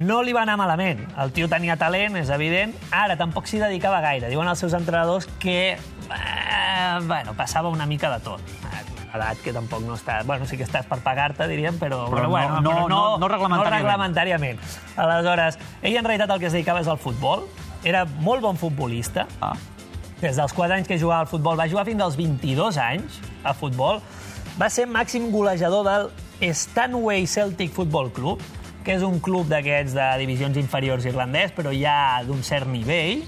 No 0.00 0.22
li 0.24 0.32
va 0.32 0.42
anar 0.46 0.56
malament. 0.56 1.02
El 1.20 1.32
tio 1.36 1.48
tenia 1.52 1.76
talent, 1.76 2.16
és 2.16 2.30
evident. 2.32 2.72
Ara 2.90 3.18
tampoc 3.20 3.44
s'hi 3.46 3.58
dedicava 3.60 3.98
gaire. 4.00 4.30
Diuen 4.32 4.48
els 4.48 4.58
seus 4.62 4.72
entrenadors 4.72 5.26
que 5.38 5.74
eh, 5.76 6.98
bueno, 7.04 7.34
passava 7.36 7.68
una 7.68 7.84
mica 7.86 8.08
de 8.14 8.20
tot. 8.24 8.40
Eh, 8.40 8.86
edat 9.12 9.42
que 9.44 9.52
tampoc 9.52 9.82
no 9.84 9.96
està... 9.98 10.22
Bueno, 10.24 10.46
sí 10.48 10.56
que 10.56 10.64
estàs 10.64 10.86
per 10.88 11.00
pagar-te, 11.04 11.44
diríem, 11.50 11.76
però, 11.76 12.06
Però 12.08 12.16
però, 12.22 12.28
bueno, 12.30 12.60
no- 12.62 12.70
però 12.70 12.88
no- 12.88 12.88
no- 12.88 13.18
no 13.18 13.28
reglamentàriament. 13.28 13.74
No 13.74 13.76
reglamentàriament. 13.76 14.60
Aleshores, 14.96 15.58
ell 15.82 15.96
en 15.98 16.04
realitat 16.08 16.30
el 16.30 16.40
que 16.40 16.46
es 16.46 16.52
dedicava 16.56 16.80
és 16.80 16.88
al 16.88 16.98
futbol. 16.98 17.44
Era 17.84 18.06
molt 18.06 18.40
bon 18.40 18.56
futbolista. 18.56 19.26
Ah. 19.42 19.52
Des 20.22 20.36
dels 20.36 20.52
4 20.52 20.74
anys 20.78 20.88
que 20.88 20.98
jugava 21.00 21.20
al 21.26 21.28
futbol, 21.28 21.58
va 21.60 21.68
jugar 21.68 21.84
fins 21.88 22.00
als 22.04 22.16
22 22.16 22.76
anys 22.78 23.20
a 23.44 23.52
futbol. 23.52 24.00
Va 24.60 24.68
ser 24.68 24.84
màxim 24.84 25.30
golejador 25.32 25.86
del 25.86 26.52
Stanway 26.52 27.24
Celtic 27.26 27.70
Football 27.72 28.10
Club, 28.12 28.42
que 28.84 28.92
és 28.92 29.04
un 29.06 29.16
club 29.24 29.48
d'aquests 29.48 29.94
de 29.96 30.08
divisions 30.20 30.58
inferiors 30.60 31.06
irlandès, 31.08 31.54
però 31.56 31.72
ja 31.72 32.20
d'un 32.26 32.42
cert 32.44 32.68
nivell. 32.68 33.22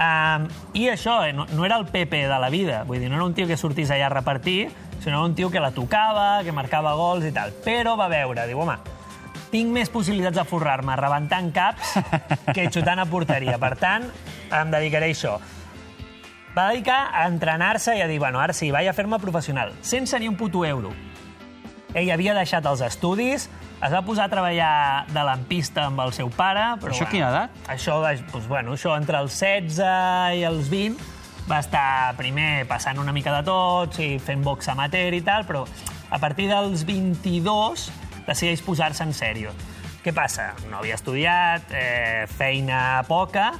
Um, 0.00 0.46
I 0.72 0.86
això, 0.94 1.18
eh, 1.26 1.34
no, 1.36 1.44
no 1.52 1.66
era 1.68 1.76
el 1.76 1.84
Pepe 1.92 2.22
de 2.24 2.38
la 2.40 2.48
vida, 2.48 2.84
vull 2.88 3.02
dir, 3.02 3.10
no 3.12 3.18
era 3.18 3.26
un 3.28 3.36
tio 3.36 3.44
que 3.44 3.60
sortís 3.60 3.92
allà 3.92 4.08
a 4.08 4.14
repartir, 4.14 4.70
sinó 5.04 5.20
un 5.26 5.34
tio 5.36 5.50
que 5.52 5.60
la 5.60 5.74
tocava, 5.76 6.40
que 6.48 6.56
marcava 6.56 6.96
gols 6.96 7.28
i 7.28 7.34
tal. 7.36 7.52
Però 7.60 7.98
va 8.00 8.08
veure, 8.08 8.48
diu, 8.48 8.64
home, 8.64 8.78
tinc 9.52 9.68
més 9.76 9.92
possibilitats 9.92 10.40
de 10.40 10.48
forrar-me 10.48 10.96
rebentant 10.96 11.52
caps 11.52 11.92
que 12.56 12.70
xutant 12.72 13.04
a 13.04 13.08
porteria. 13.10 13.60
Per 13.60 13.74
tant, 13.76 14.08
em 14.48 14.72
dedicaré 14.72 15.12
a 15.12 15.18
això. 15.18 15.36
Va 16.60 16.66
dedicar 16.68 17.06
a 17.16 17.22
entrenar-se 17.24 17.94
i 17.96 18.02
a 18.04 18.06
dir, 18.06 18.18
bueno, 18.20 18.36
ara 18.36 18.52
sí, 18.52 18.66
vaig 18.68 18.84
a 18.90 18.92
fer-me 18.92 19.16
professional, 19.16 19.70
sense 19.80 20.18
ni 20.20 20.26
un 20.28 20.34
puto 20.36 20.60
euro. 20.68 20.90
Ell 21.96 22.10
havia 22.12 22.34
deixat 22.36 22.66
els 22.68 22.82
estudis, 22.84 23.46
es 23.80 23.94
va 23.94 24.02
posar 24.04 24.26
a 24.26 24.28
treballar 24.28 25.06
de 25.08 25.22
lampista 25.24 25.86
amb 25.88 26.02
el 26.04 26.12
seu 26.12 26.28
pare... 26.28 26.66
Però, 26.82 26.92
Això 26.92 27.06
a 27.06 27.08
quina 27.14 27.30
edat? 27.32 27.56
Això, 27.72 27.96
doncs, 28.04 28.44
bueno, 28.50 28.76
això 28.76 28.92
entre 29.00 29.22
els 29.24 29.38
16 29.40 30.36
i 30.36 30.44
els 30.50 30.68
20 30.68 31.48
va 31.48 31.62
estar 31.64 32.12
primer 32.20 32.66
passant 32.68 33.00
una 33.00 33.16
mica 33.16 33.32
de 33.38 33.40
tots 33.48 34.04
i 34.04 34.10
fent 34.20 34.44
box 34.44 34.68
amateur 34.68 35.16
i 35.16 35.24
tal, 35.24 35.48
però 35.48 35.64
a 36.12 36.20
partir 36.20 36.52
dels 36.52 36.84
22 36.84 37.88
decideix 38.28 38.60
posar-se 38.68 39.08
en 39.08 39.16
sèrio. 39.16 39.56
Què 40.04 40.12
passa? 40.12 40.50
No 40.68 40.84
havia 40.84 41.00
estudiat, 41.00 41.72
eh, 41.72 42.28
feina 42.36 43.00
poca, 43.08 43.54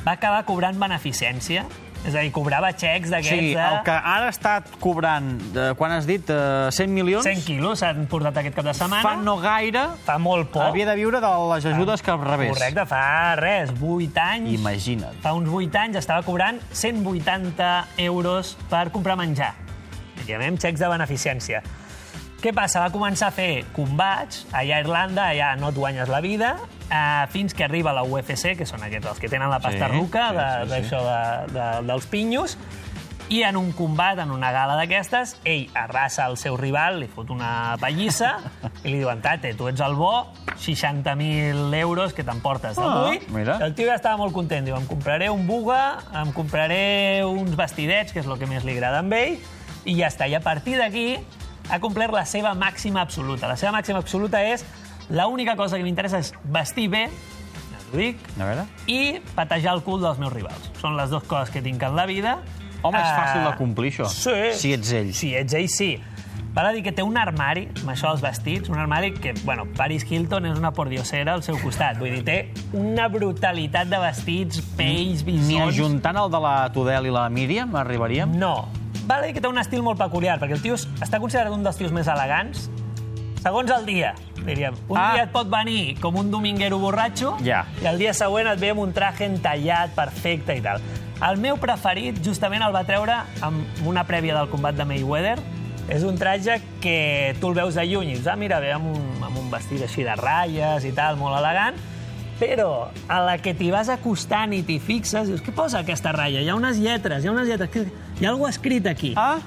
va 0.00 0.16
acabar 0.16 0.46
cobrant 0.48 0.80
beneficència 0.80 1.68
És 2.02 2.16
a 2.16 2.22
dir, 2.24 2.32
cobrava 2.34 2.72
xecs 2.74 3.12
d'aquests 3.12 3.30
sigui, 3.30 3.52
de... 3.54 3.62
el 3.62 3.82
que 3.86 3.94
ara 3.94 4.30
està 4.32 4.56
cobrant, 4.82 5.28
eh, 5.54 5.68
quan 5.78 5.92
has 5.94 6.06
dit, 6.08 6.32
eh, 6.34 6.70
100 6.74 6.90
milions, 6.90 7.22
100 7.22 7.44
quilos 7.46 7.78
s'han 7.78 8.08
portat 8.10 8.40
aquest 8.42 8.56
cap 8.56 8.66
de 8.66 8.74
setmana. 8.74 9.04
fa 9.06 9.12
no 9.22 9.36
gaire 9.42 9.84
fa 10.02 10.16
molt 10.18 10.50
poc. 10.50 10.64
havia 10.64 10.88
de 10.88 10.96
viure 10.98 11.20
de 11.22 11.30
les 11.52 11.68
ajudes 11.70 12.02
que 12.02 12.16
rebés. 12.24 12.56
Correcte, 12.56 12.86
fa 12.90 13.36
res, 13.38 13.70
8 13.78 14.24
anys. 14.24 14.50
Imagina't. 14.58 15.22
Fa 15.22 15.36
uns 15.38 15.48
8 15.48 15.78
anys 15.84 16.00
estava 16.02 16.26
cobrant 16.26 16.58
180 16.72 17.70
euros 18.08 18.56
per 18.72 18.88
comprar 18.90 19.16
menjar. 19.20 19.54
Llamem 20.26 20.58
xecs 20.58 20.82
de 20.82 20.90
beneficència. 20.90 21.62
Què 22.42 22.50
passa? 22.50 22.80
Va 22.82 22.90
començar 22.90 23.28
a 23.30 23.34
fer 23.34 23.62
combats 23.70 24.42
allà 24.50 24.80
a 24.80 24.82
Irlanda, 24.82 25.28
allà 25.30 25.52
no 25.60 25.70
et 25.70 25.76
guanyes 25.78 26.10
la 26.10 26.18
vida, 26.24 26.56
eh, 26.92 27.26
fins 27.32 27.54
que 27.56 27.64
arriba 27.64 27.92
la 27.96 28.04
UFC, 28.04 28.52
que 28.58 28.66
són 28.68 28.84
aquests 28.84 29.08
els 29.14 29.18
que 29.24 29.28
tenen 29.32 29.48
la 29.50 29.58
pasta 29.64 29.88
Sí, 29.88 29.96
ruca 29.96 30.28
sí, 30.28 30.36
de- 30.36 30.82
sí, 30.84 30.88
sí. 30.90 30.96
de, 31.08 31.52
de, 31.58 31.68
dels 31.88 32.06
pinyos, 32.12 32.58
i 33.32 33.38
en 33.48 33.56
un 33.56 33.70
combat, 33.72 34.18
en 34.20 34.30
una 34.34 34.50
gala 34.52 34.74
d'aquestes, 34.76 35.38
ell 35.48 35.70
arrasa 35.78 36.26
el 36.28 36.36
seu 36.36 36.58
rival, 36.60 36.98
li 37.00 37.06
fot 37.08 37.30
una 37.32 37.78
pallissa 37.80 38.34
i 38.84 38.90
li 38.90 38.98
diuen, 38.98 39.22
tate, 39.24 39.54
tu 39.56 39.70
ets 39.70 39.80
el 39.80 39.94
bo, 39.96 40.26
60.000 40.60 41.74
euros 41.80 42.12
que 42.12 42.24
t'emportes 42.24 42.76
d'avui. 42.76 43.18
Ah, 43.22 43.32
mira. 43.32 43.56
El 43.64 43.72
tio 43.74 43.86
ja 43.88 43.96
estava 43.96 44.18
molt 44.20 44.34
content. 44.36 44.66
Diu, 44.66 44.76
em 44.76 44.84
compraré 44.90 45.30
un 45.32 45.46
buga, 45.48 45.98
em 46.20 46.32
compraré 46.36 47.22
uns 47.24 47.56
vestidets, 47.56 48.12
que 48.12 48.20
és 48.20 48.28
el 48.28 48.36
que 48.38 48.46
més 48.50 48.66
li 48.68 48.74
agrada 48.76 49.00
a 49.00 49.18
ell, 49.22 49.38
i 49.88 49.96
ja 49.96 50.10
està. 50.12 50.28
I 50.28 50.36
a 50.36 50.42
partir 50.44 50.76
d'aquí 50.76 51.16
ha 51.70 51.78
complert 51.80 52.12
la 52.12 52.26
seva 52.28 52.52
màxima 52.58 53.00
absoluta. 53.00 53.48
La 53.48 53.56
seva 53.56 53.72
màxima 53.72 54.02
absoluta 54.02 54.42
és 54.44 54.66
l'única 55.10 55.56
cosa 55.56 55.76
que 55.76 55.82
m'interessa 55.84 56.18
és 56.22 56.32
vestir 56.44 56.88
bé, 56.92 57.06
ja 57.08 57.78
t'ho 57.90 57.98
dic, 57.98 58.18
A 58.38 58.44
veure. 58.44 58.66
i 58.86 59.20
patejar 59.34 59.74
el 59.74 59.82
cul 59.82 60.00
dels 60.02 60.18
meus 60.18 60.32
rivals. 60.32 60.70
Són 60.80 60.96
les 60.96 61.10
dues 61.10 61.24
coses 61.24 61.50
que 61.50 61.62
tinc 61.62 61.82
en 61.82 61.96
la 61.96 62.06
vida. 62.06 62.38
Home, 62.82 62.98
és 62.98 63.12
fàcil 63.14 63.42
Eh, 63.42 63.50
de 63.50 63.56
complir, 63.56 63.92
això. 63.92 64.06
Sí. 64.10 64.52
Si 64.58 64.72
ets 64.72 64.92
ell. 64.92 65.12
Si 65.14 65.34
ets 65.34 65.54
ell, 65.54 65.68
sí. 65.68 66.00
Val 66.52 66.66
a 66.66 66.72
dir 66.72 66.82
que 66.82 66.92
té 66.92 67.02
un 67.02 67.16
armari, 67.16 67.68
amb 67.80 67.88
això 67.94 68.10
dels 68.10 68.20
vestits, 68.20 68.68
un 68.68 68.76
armari 68.78 69.14
que, 69.14 69.32
bueno, 69.44 69.64
Paris 69.76 70.04
Hilton 70.10 70.44
és 70.50 70.58
una 70.58 70.70
pordiosera 70.72 71.32
al 71.32 71.42
seu 71.42 71.56
costat. 71.62 71.96
Vull 71.98 72.10
dir, 72.10 72.24
té 72.24 72.52
una 72.76 73.06
brutalitat 73.08 73.88
de 73.88 73.98
vestits, 73.98 74.60
pells, 74.76 75.24
Ni 75.24 75.32
bisons... 75.38 75.68
ajuntant 75.78 76.16
el 76.16 76.30
de 76.30 76.40
la 76.40 76.70
Tudel 76.74 77.06
i 77.06 77.10
la 77.14 77.28
Míriam 77.30 77.74
arribaríem? 77.76 78.34
No. 78.36 78.68
Val 79.06 79.22
a 79.22 79.26
dir 79.26 79.32
que 79.34 79.40
té 79.40 79.48
un 79.48 79.56
estil 79.58 79.80
molt 79.82 79.96
peculiar, 79.98 80.38
perquè 80.38 80.52
el 80.52 80.60
tio 80.60 80.74
està 80.74 81.18
considerat 81.20 81.52
un 81.54 81.62
dels 81.64 81.76
tios 81.80 81.90
més 81.90 82.06
elegants, 82.06 82.68
segons 83.42 83.70
el 83.70 83.84
dia, 83.86 84.14
diríem. 84.46 84.74
Un 84.88 84.96
Ah. 84.98 85.12
dia 85.14 85.24
et 85.24 85.32
pot 85.32 85.48
venir 85.50 85.98
com 86.00 86.16
un 86.16 86.30
dominguero 86.30 86.78
borratxo 86.78 87.36
Ja. 87.42 87.64
i 87.82 87.86
el 87.86 87.98
dia 87.98 88.14
següent 88.14 88.46
et 88.52 88.60
ve 88.60 88.70
amb 88.70 88.80
un 88.80 88.92
traje 88.92 89.24
entallat, 89.26 89.90
perfecte 89.94 90.56
i 90.56 90.60
tal. 90.60 90.80
El 91.22 91.36
meu 91.38 91.56
preferit, 91.56 92.18
justament, 92.24 92.62
el 92.62 92.72
va 92.74 92.84
treure 92.84 93.14
amb 93.42 93.86
una 93.86 94.04
prèvia 94.06 94.34
del 94.34 94.48
combat 94.48 94.74
de 94.74 94.84
Mayweather. 94.84 95.38
És 95.88 96.04
un 96.04 96.16
traje 96.16 96.60
que 96.80 97.34
tu 97.40 97.48
el 97.48 97.54
veus 97.54 97.74
de 97.74 97.84
lluny 97.84 98.10
i 98.10 98.14
dius, 98.14 98.26
ah, 98.28 98.36
mira, 98.36 98.60
ve 98.60 98.72
amb 98.72 98.86
un, 98.86 99.22
amb 99.22 99.36
un 99.38 99.50
vestit 99.50 99.82
així 99.82 100.04
de 100.04 100.14
ratlles 100.14 100.84
i 100.84 100.92
tal, 100.92 101.16
molt 101.16 101.36
elegant, 101.36 101.74
però 102.40 102.88
a 103.08 103.20
la 103.20 103.38
que 103.38 103.52
t'hi 103.54 103.70
vas 103.70 103.88
acostant 103.88 104.52
i 104.54 104.62
t'hi 104.62 104.78
fixes, 104.80 105.28
dius, 105.28 105.42
què 105.42 105.52
posa 105.54 105.80
aquesta 105.80 106.12
ratlla? 106.12 106.40
Hi 106.40 106.48
ha 106.48 106.54
unes 106.54 106.78
lletres, 106.78 107.24
hi 107.24 107.28
ha 107.28 107.32
unes 107.32 107.46
lletres, 107.48 107.70
hi 108.20 108.24
ha 108.26 108.30
alguna 108.30 108.50
escrit 108.50 108.86
aquí. 108.86 109.12
Ah, 109.16 109.38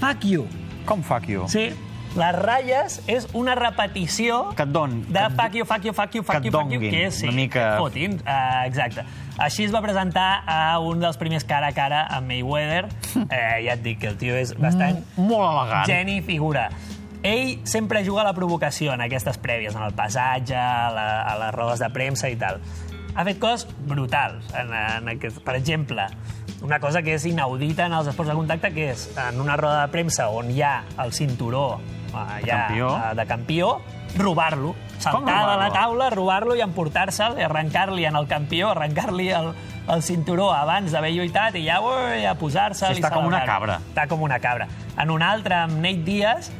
Fuck 0.00 0.24
you. 0.24 0.46
com 0.86 1.02
fuck 1.02 1.26
you? 1.28 1.44
Sí. 1.48 1.70
Les 2.16 2.32
ratlles 2.34 3.00
és 3.12 3.26
una 3.36 3.54
repetició 3.54 4.54
Que 4.56 4.62
et 4.64 4.70
don- 4.72 5.02
de 5.12 5.20
que 5.20 5.34
fuck 5.36 5.52
you, 5.54 5.64
fuck 5.66 5.84
you, 5.84 5.92
fuck 5.92 6.14
you, 6.14 6.22
que 6.22 6.32
fuck 6.32 6.44
you, 6.44 6.50
fuck 6.52 6.70
you, 6.72 6.80
que 6.80 7.04
és, 7.06 7.14
sí, 7.14 7.26
una 7.28 7.36
mica- 7.36 7.70
que 7.74 7.78
fotin. 7.78 8.14
Uh, 8.24 8.64
exacte. 8.66 9.04
Així 9.38 9.64
es 9.64 9.74
va 9.74 9.82
presentar 9.84 10.42
a 10.46 10.78
un 10.80 10.98
dels 11.00 11.18
primers 11.20 11.44
cara 11.44 11.68
a 11.68 11.72
cara 11.76 12.06
amb 12.06 12.26
Mayweather. 12.28 12.86
Eh, 13.28 13.64
ja 13.66 13.74
et 13.74 13.82
dic 13.82 13.98
que 14.00 14.08
el 14.08 14.16
tio 14.16 14.34
és 14.34 14.54
bastant 14.58 15.02
Molt 15.16 15.44
elegant. 15.50 15.84
geni 15.86 16.22
figura. 16.22 16.70
Ell 17.22 17.58
sempre 17.66 18.04
juga 18.06 18.22
a 18.22 18.24
la 18.24 18.32
provocació 18.34 18.92
en 18.94 19.00
aquestes 19.02 19.36
prèvies, 19.38 19.74
en 19.76 19.82
el 19.82 19.92
passatge, 19.92 20.54
a, 20.56 20.90
la, 20.94 21.06
a 21.22 21.36
les 21.38 21.52
rodes 21.54 21.80
de 21.80 21.90
premsa 21.90 22.30
i 22.30 22.36
tal. 22.36 22.60
Ha 23.16 23.24
fet 23.24 23.38
coses 23.40 23.66
brutals. 23.88 24.44
En, 24.54 24.72
en 24.72 25.08
aquest, 25.08 25.40
per 25.44 25.56
exemple, 25.56 26.06
una 26.62 26.78
cosa 26.80 27.02
que 27.02 27.14
és 27.16 27.24
inaudita 27.26 27.86
en 27.86 27.92
els 27.96 28.08
esports 28.08 28.30
de 28.30 28.36
contacte, 28.36 28.72
que 28.72 28.90
és 28.92 29.10
en 29.28 29.40
una 29.40 29.56
roda 29.56 29.82
de 29.86 29.92
premsa 29.92 30.28
on 30.28 30.50
hi 30.50 30.62
ha 30.62 30.84
el 31.02 31.12
cinturó 31.12 31.80
eh, 32.08 32.40
De 32.42 32.50
ja, 32.50 32.66
campió. 32.66 32.90
eh, 32.96 33.14
de 33.16 33.26
campió, 33.26 33.70
robar-lo. 34.16 34.74
Saltar 34.98 35.20
de 35.24 35.30
robar-lo? 35.32 35.60
la 35.62 35.70
taula, 35.72 36.10
robar-lo 36.10 36.54
i 36.56 36.60
emportar-se'l, 36.64 37.38
arrencar-li 37.44 38.04
en 38.08 38.16
el 38.16 38.26
campió, 38.26 38.70
arrencar-li 38.70 39.28
el, 39.30 39.50
el 39.92 40.02
cinturó 40.02 40.52
abans 40.54 40.90
d'haver 40.92 41.12
lluitat 41.12 41.54
i 41.60 41.66
ja, 41.68 41.80
ui, 41.84 42.24
a 42.24 42.34
posar-se'l 42.34 42.94
Sí, 42.96 43.02
està 43.02 43.12
com 43.12 43.26
una 43.28 43.44
cabra. 43.44 43.80
Està 43.92 44.06
com 44.08 44.22
una 44.22 44.38
cabra. 44.40 44.68
En 44.98 45.10
un 45.10 45.22
altre, 45.22 45.54
amb 45.66 45.76
Nate 45.82 46.02
Diaz, 46.06 46.50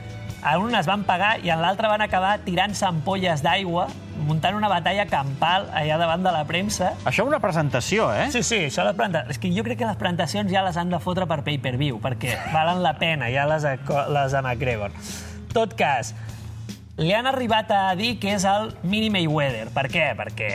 a 0.46 0.58
un 0.60 0.74
es 0.78 0.86
van 0.86 1.02
pagar 1.08 1.38
i 1.42 1.50
en 1.50 1.62
l'altre 1.64 1.88
van 1.88 2.02
acabar 2.04 2.36
tirant-se 2.44 2.84
ampolles 2.86 3.40
d'aigua, 3.42 3.88
muntant 4.26 4.54
una 4.54 4.68
batalla 4.68 5.06
campal 5.08 5.66
allà 5.74 5.96
davant 5.98 6.22
de 6.22 6.30
la 6.32 6.44
premsa. 6.46 6.92
Això 7.04 7.24
és 7.24 7.28
una 7.30 7.40
presentació, 7.40 8.12
eh? 8.14 8.28
Sí, 8.30 8.42
sí, 8.44 8.60
això 8.68 8.84
les 8.86 8.94
planta... 8.98 9.24
És 9.32 9.38
que 9.42 9.50
jo 9.54 9.64
crec 9.64 9.78
que 9.80 9.86
les 9.88 9.96
presentacions 9.96 10.52
ja 10.52 10.62
les 10.66 10.76
han 10.76 10.90
de 10.92 11.00
fotre 11.02 11.26
per 11.26 11.40
pay-per-view, 11.46 11.98
perquè 12.04 12.36
valen 12.52 12.82
la 12.84 12.94
pena, 13.00 13.30
ja 13.32 13.46
les 13.48 13.64
de, 13.64 13.74
les 14.12 14.32
de 14.36 14.42
McGregor. 14.44 14.92
Tot 15.56 15.72
cas, 15.72 16.10
li 17.00 17.14
han 17.16 17.26
arribat 17.28 17.70
a 17.72 17.94
dir 17.96 18.14
que 18.20 18.34
és 18.34 18.44
el 18.48 18.70
mini 18.84 19.08
Mayweather. 19.12 19.70
Per 19.72 19.86
què? 19.92 20.10
Perquè 20.18 20.50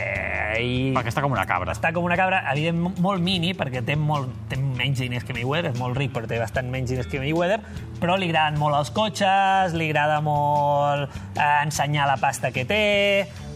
ell 0.58 0.94
Perquè 0.94 1.10
està 1.10 1.22
com 1.24 1.34
una 1.34 1.46
cabra. 1.46 1.74
està 1.74 1.92
com 1.94 2.06
una 2.06 2.16
cabra, 2.18 2.42
evident, 2.52 2.78
molt 3.02 3.22
mini, 3.22 3.50
perquè 3.58 3.82
té, 3.86 3.96
molt, 3.98 4.30
té 4.50 4.58
menys 4.62 5.02
diners 5.02 5.26
que 5.26 5.34
Mayweather, 5.34 5.72
és 5.72 5.78
molt 5.78 5.98
ric, 5.98 6.12
però 6.14 6.30
té 6.30 6.38
bastant 6.38 6.70
menys 6.70 6.90
diners 6.90 7.10
que 7.10 7.18
Mayweather, 7.18 7.60
però 7.98 8.16
li 8.18 8.30
agraden 8.30 8.58
molt 8.62 8.78
els 8.78 8.90
cotxes, 8.94 9.74
li 9.74 9.90
agrada 9.90 10.20
molt 10.22 11.10
eh, 11.34 11.62
ensenyar 11.62 12.06
la 12.10 12.18
pasta 12.22 12.50
que 12.54 12.66
té, 12.66 12.82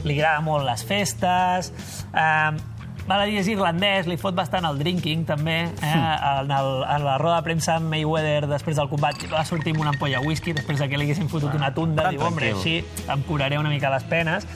li 0.02 0.18
agrada 0.18 0.40
molt 0.46 0.66
les 0.66 0.82
festes... 0.86 1.70
Eh, 2.14 2.74
Val 3.06 3.20
a 3.22 3.26
dir, 3.28 3.36
és 3.38 3.46
irlandès, 3.46 4.08
li 4.10 4.16
fot 4.18 4.34
bastant 4.34 4.64
el 4.66 4.80
drinking, 4.80 5.20
també. 5.28 5.60
Eh? 5.70 5.90
En, 5.92 6.50
el, 6.50 6.70
en 6.90 7.04
la 7.06 7.18
roda 7.22 7.36
de 7.36 7.44
premsa 7.46 7.76
amb 7.78 7.86
Mayweather, 7.92 8.48
després 8.50 8.76
del 8.80 8.88
combat, 8.90 9.20
va 9.30 9.44
sortir 9.46 9.76
amb 9.76 9.84
una 9.84 9.92
ampolla 9.94 10.18
de 10.18 10.26
whisky, 10.26 10.52
després 10.56 10.80
de 10.82 10.88
que 10.90 10.98
li 10.98 11.06
haguessin 11.06 11.30
fotut 11.30 11.54
una 11.54 11.70
tunda. 11.75 12.08
tan 12.08 12.16
Diu, 12.16 12.25
hombre, 12.26 12.50
així 12.56 12.80
em 13.06 13.22
curaré 13.28 13.60
una 13.62 13.70
mica 13.70 13.92
les 13.94 14.02
penes. 14.10 14.48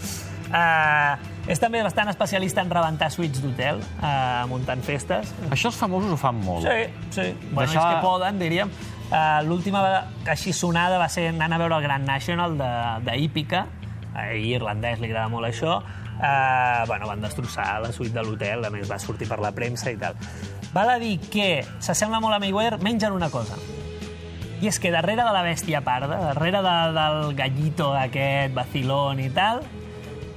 Uh, 0.51 1.15
és 1.47 1.61
també 1.63 1.79
bastant 1.87 2.11
especialista 2.11 2.59
en 2.65 2.73
rebentar 2.75 3.07
suites 3.15 3.39
d'hotel, 3.39 3.79
uh, 4.03 4.49
muntant 4.51 4.83
festes. 4.83 5.31
Això 5.47 5.71
els 5.71 5.79
famosos 5.79 6.11
ho 6.11 6.19
fan 6.19 6.41
molt. 6.43 6.67
Sí, 6.67 6.89
sí. 7.15 7.29
Bueno, 7.53 7.69
Deixar- 7.71 7.85
és 7.87 7.95
que 7.95 8.03
poden, 8.03 8.43
diríem. 8.43 8.73
Uh, 9.13 9.47
L'última 9.47 9.85
així 10.27 10.51
sonada 10.53 10.99
va 10.99 11.07
ser 11.09 11.29
anant 11.31 11.55
a 11.55 11.59
veure 11.63 11.79
el 11.79 11.87
Grand 11.87 12.07
National 12.07 12.59
d'Hípica, 13.07 13.63
uh, 14.11 14.27
irlandès 14.35 14.99
li 14.99 15.07
agrada 15.13 15.31
molt 15.31 15.47
això, 15.47 15.79
uh, 16.21 16.87
bueno, 16.87 17.09
van 17.09 17.21
destrossar 17.21 17.81
la 17.83 17.93
suite 17.93 18.15
de 18.15 18.25
l'hotel, 18.25 18.65
a 18.65 18.71
més 18.71 18.89
va 18.91 18.99
sortir 19.03 19.29
per 19.29 19.41
la 19.43 19.53
premsa 19.57 19.91
i 19.91 19.99
tal. 20.01 20.17
Val 20.75 20.93
a 20.93 20.99
dir 21.03 21.17
que 21.33 21.65
s'assembla 21.83 22.21
molt 22.23 22.37
a 22.37 22.41
Mayweather, 22.43 22.79
menys 22.85 23.09
en 23.09 23.17
una 23.17 23.31
cosa. 23.33 23.59
I 24.61 24.69
és 24.69 24.79
que 24.79 24.93
darrere 24.93 25.25
de 25.25 25.33
la 25.33 25.43
bèstia 25.43 25.81
parda, 25.81 26.21
darrere 26.31 26.61
de, 26.63 26.77
del 26.97 27.35
gallito 27.35 27.95
aquest, 27.97 28.55
vacilón 28.55 29.23
i 29.25 29.31
tal, 29.33 29.65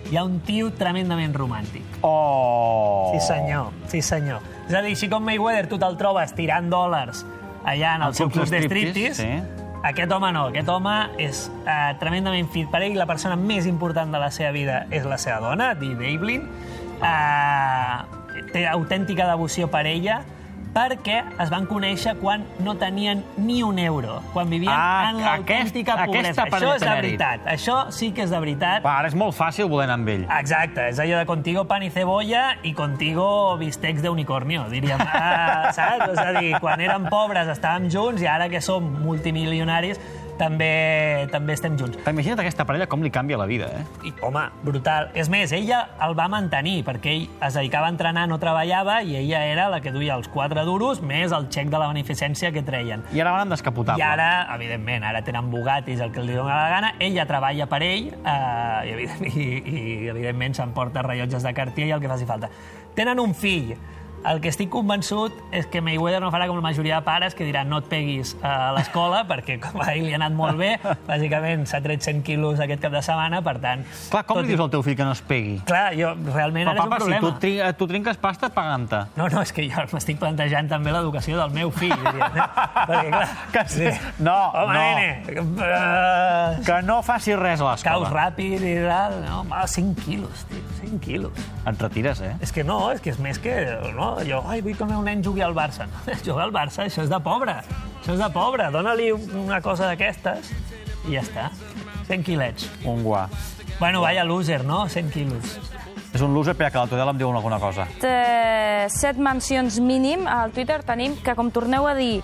hi 0.10 0.18
ha 0.18 0.24
un 0.24 0.40
tio 0.48 0.72
tremendament 0.80 1.36
romàntic. 1.36 2.00
Oh! 2.02 3.12
Sí, 3.14 3.22
senyor. 3.28 3.72
Sí, 3.92 4.02
senyor. 4.02 4.44
És 4.68 4.76
a 4.76 4.82
dir, 4.82 4.96
així 4.96 5.10
com 5.12 5.24
Mayweather 5.28 5.68
tu 5.72 5.80
te'l 5.82 6.00
trobes 6.00 6.32
tirant 6.38 6.72
dòlars 6.72 7.26
allà 7.64 7.96
en 7.96 8.02
el 8.02 8.12
Al 8.12 8.16
seu 8.16 8.30
club 8.32 8.50
de 8.52 8.64
striptease, 8.64 9.24
sí. 9.24 9.53
Aquest 9.84 10.12
home 10.16 10.32
no. 10.36 10.48
Aquest 10.52 10.70
home 10.72 10.94
és 11.22 11.46
uh, 11.64 11.92
tremendament 12.02 12.48
fit. 12.54 12.70
Per 12.72 12.82
ell, 12.86 12.96
la 13.00 13.08
persona 13.10 13.36
més 13.40 13.68
important 13.70 14.12
de 14.14 14.22
la 14.22 14.32
seva 14.34 14.54
vida 14.56 14.84
és 14.94 15.08
la 15.10 15.20
seva 15.22 15.42
dona, 15.44 15.74
Dee 15.80 15.98
Devlin. 16.00 16.48
Uh, 17.04 18.22
té 18.54 18.64
autèntica 18.70 19.28
devoció 19.28 19.68
per 19.72 19.84
ella 19.90 20.22
perquè 20.74 21.20
es 21.40 21.50
van 21.54 21.68
conèixer 21.70 22.16
quan 22.18 22.44
no 22.60 22.74
tenien 22.82 23.24
ni 23.38 23.62
un 23.64 23.78
euro, 23.80 24.22
quan 24.34 24.50
vivien 24.50 24.74
Ah, 24.74 25.12
en 25.12 25.20
l'autèntica 25.22 25.94
aquest- 25.94 26.08
pobresa. 26.08 26.44
Això 26.46 26.76
és 26.76 26.82
de 26.82 26.90
veritat. 26.90 27.46
Això 27.46 27.92
sí 27.92 28.12
que 28.12 28.24
és 28.24 28.30
de 28.32 28.40
veritat. 28.40 28.84
Va, 28.84 28.98
ara 29.00 29.08
és 29.08 29.16
molt 29.16 29.36
fàcil 29.38 29.70
voler 29.70 29.86
anar 29.86 29.94
amb 30.00 30.10
ell. 30.10 30.26
Exacte, 30.40 30.88
és 30.90 31.00
allò 31.00 31.20
de 31.20 31.26
contigo 31.26 31.66
pan 31.66 31.84
y 31.84 31.90
cebolla 31.92 32.58
i 32.64 32.74
contigo 32.74 33.56
bistecs 33.58 34.02
d'unicornio, 34.02 34.66
diríem. 34.70 35.00
Ah, 35.00 35.72
saps? 35.72 36.10
És 36.14 36.18
a 36.18 36.32
dir, 36.40 36.60
quan 36.60 36.82
érem 36.82 37.06
pobres 37.10 37.48
estàvem 37.48 37.90
junts 37.92 38.22
i 38.22 38.28
ara 38.28 38.50
que 38.50 38.60
som 38.62 38.84
multimilionaris 39.04 40.00
també, 40.40 41.28
també 41.32 41.56
estem 41.56 41.78
junts. 41.80 42.00
Imagina't 42.10 42.42
aquesta 42.42 42.66
parella 42.68 42.88
com 42.90 43.04
li 43.04 43.12
canvia 43.14 43.38
la 43.40 43.48
vida, 43.50 43.70
eh? 43.70 43.84
I, 44.10 44.14
home, 44.26 44.44
brutal. 44.64 45.10
És 45.18 45.30
més, 45.32 45.54
ella 45.56 45.84
el 46.06 46.16
va 46.18 46.28
mantenir, 46.32 46.82
perquè 46.88 47.14
ell 47.14 47.26
es 47.48 47.58
dedicava 47.58 47.90
a 47.90 47.94
entrenar, 47.94 48.26
no 48.30 48.40
treballava, 48.42 49.00
i 49.04 49.18
ella 49.20 49.44
era 49.50 49.70
la 49.72 49.82
que 49.84 49.94
duia 49.96 50.18
els 50.18 50.30
quatre 50.34 50.66
duros 50.68 51.02
més 51.04 51.34
el 51.36 51.48
xec 51.54 51.72
de 51.72 51.80
la 51.80 51.90
beneficència 51.92 52.52
que 52.56 52.64
treien. 52.66 53.06
I 53.14 53.24
ara 53.24 53.36
van 53.36 53.48
amb 53.48 53.56
descapotable. 53.56 54.02
I 54.02 54.06
ara, 54.08 54.30
evidentment, 54.56 55.08
ara 55.08 55.24
tenen 55.26 55.52
Bugattis, 55.54 56.02
el 56.04 56.14
que 56.14 56.24
li 56.26 56.38
dona 56.38 56.58
la 56.58 56.70
gana, 56.74 56.94
ella 57.00 57.28
treballa 57.30 57.68
per 57.70 57.82
ell 57.86 58.12
eh, 58.14 58.88
i, 58.88 58.94
evident, 58.98 59.26
i, 59.30 59.50
i, 59.60 59.84
evidentment, 60.14 60.58
s'emporta 60.60 61.06
rellotges 61.06 61.46
de 61.46 61.54
Cartier 61.54 61.90
i 61.90 61.96
el 61.96 62.02
que 62.04 62.12
faci 62.12 62.30
falta. 62.30 62.50
Tenen 62.94 63.22
un 63.22 63.34
fill, 63.38 63.74
el 64.26 64.40
que 64.42 64.50
estic 64.52 64.70
convençut 64.72 65.34
és 65.52 65.66
que 65.68 65.82
Mayweather 65.82 66.22
no 66.24 66.30
farà 66.32 66.48
com 66.48 66.56
la 66.60 66.64
majoria 66.66 67.00
de 67.00 67.06
pares 67.06 67.36
que 67.36 67.44
diran 67.48 67.70
no 67.70 67.80
et 67.84 67.90
peguis 67.92 68.36
a 68.44 68.72
l'escola 68.78 69.24
perquè 69.30 69.60
com 69.62 69.82
a 69.84 69.90
ell 69.94 70.06
li 70.08 70.14
ha 70.14 70.20
anat 70.22 70.34
molt 70.38 70.58
bé, 70.60 70.78
bàsicament 71.08 71.66
s'ha 71.70 71.82
tret 71.84 72.02
100 72.06 72.22
quilos 72.24 72.60
aquest 72.64 72.82
cap 72.84 72.92
de 72.96 73.02
setmana, 73.04 73.42
per 73.46 73.58
tant... 73.64 73.84
Clar, 74.12 74.24
com 74.30 74.40
li 74.42 74.46
i- 74.48 74.54
dius 74.54 74.64
al 74.64 74.72
teu 74.74 74.84
fill 74.86 74.96
que 75.00 75.04
no 75.08 75.12
es 75.16 75.22
pegui? 75.26 75.58
Clar, 75.68 75.92
jo 75.98 76.14
realment 76.34 76.70
Però, 76.70 76.76
ara 76.78 76.86
papa, 76.88 76.98
és 76.98 77.04
un 77.04 77.14
si 77.14 77.20
problema. 77.20 77.34
tu, 77.34 77.40
tri 77.44 77.78
tu 77.80 77.88
trinques 77.92 78.18
pasta 78.22 78.50
pagant-te. 78.54 79.04
No, 79.20 79.28
no, 79.34 79.42
és 79.44 79.52
que 79.56 79.68
jo 79.70 79.86
m'estic 79.94 80.20
plantejant 80.22 80.70
també 80.72 80.94
l'educació 80.96 81.38
del 81.42 81.52
meu 81.56 81.72
fill, 81.76 81.94
diria. 81.94 82.30
Eh? 82.30 82.48
Perquè, 82.88 83.10
clar... 83.10 83.28
Que 83.54 83.66
sí. 83.70 83.90
No, 84.24 84.36
Home, 84.54 84.74
no. 84.74 84.80
nene, 84.80 85.44
uh, 85.78 86.64
Que 86.66 86.80
no 86.86 87.02
faci 87.06 87.36
res 87.38 87.62
a 87.62 87.66
caus 87.76 87.82
l'escola. 87.84 88.12
ràpid 88.14 88.64
i 88.64 88.74
tal... 88.88 89.18
No, 89.26 89.40
home, 89.42 89.62
100 89.68 89.94
quilos, 90.04 90.46
tio, 90.50 90.64
100 90.82 91.00
quilos. 91.04 91.44
Et 91.68 91.82
retires, 91.82 92.22
eh? 92.22 92.34
És 92.44 92.52
que 92.56 92.64
no, 92.68 92.80
és 92.94 93.02
que 93.04 93.12
és 93.14 93.20
més 93.24 93.40
que... 93.42 93.54
No, 93.96 94.13
jo, 94.28 94.42
ai, 94.48 94.62
vull 94.62 94.76
que 94.78 94.86
el 94.86 94.92
meu 94.92 95.04
nen 95.06 95.24
jugui 95.26 95.44
al 95.46 95.56
Barça. 95.58 95.88
No, 96.06 96.18
jugar 96.26 96.48
al 96.48 96.54
Barça, 96.56 96.86
això 96.86 97.04
és 97.06 97.12
de 97.12 97.20
pobre. 97.24 97.58
Això 98.02 98.14
és 98.16 98.22
de 98.22 98.30
pobre. 98.34 98.70
Dóna-li 98.74 99.12
una 99.14 99.62
cosa 99.66 99.90
d'aquestes 99.90 100.52
i 101.08 101.16
ja 101.16 101.24
està. 101.24 101.50
100 102.10 102.26
quilets. 102.28 102.68
Un 102.86 103.04
guà. 103.06 103.28
Bueno, 103.80 104.02
vaya 104.04 104.24
loser, 104.28 104.64
no? 104.68 104.86
100 104.90 105.10
quilos. 105.12 105.58
És 106.14 106.22
un 106.22 106.34
loser 106.34 106.54
perquè 106.56 106.78
a 106.78 106.84
la 106.86 106.88
Tudela 106.92 107.12
em 107.12 107.18
diuen 107.18 107.36
alguna 107.36 107.58
cosa. 107.60 107.88
Eh, 108.06 108.86
set 108.94 109.18
mencions 109.18 109.80
mínim 109.82 110.28
al 110.28 110.52
Twitter 110.54 110.84
tenim 110.86 111.16
que 111.26 111.34
com 111.36 111.50
torneu 111.52 111.88
a 111.90 111.96
dir 111.98 112.22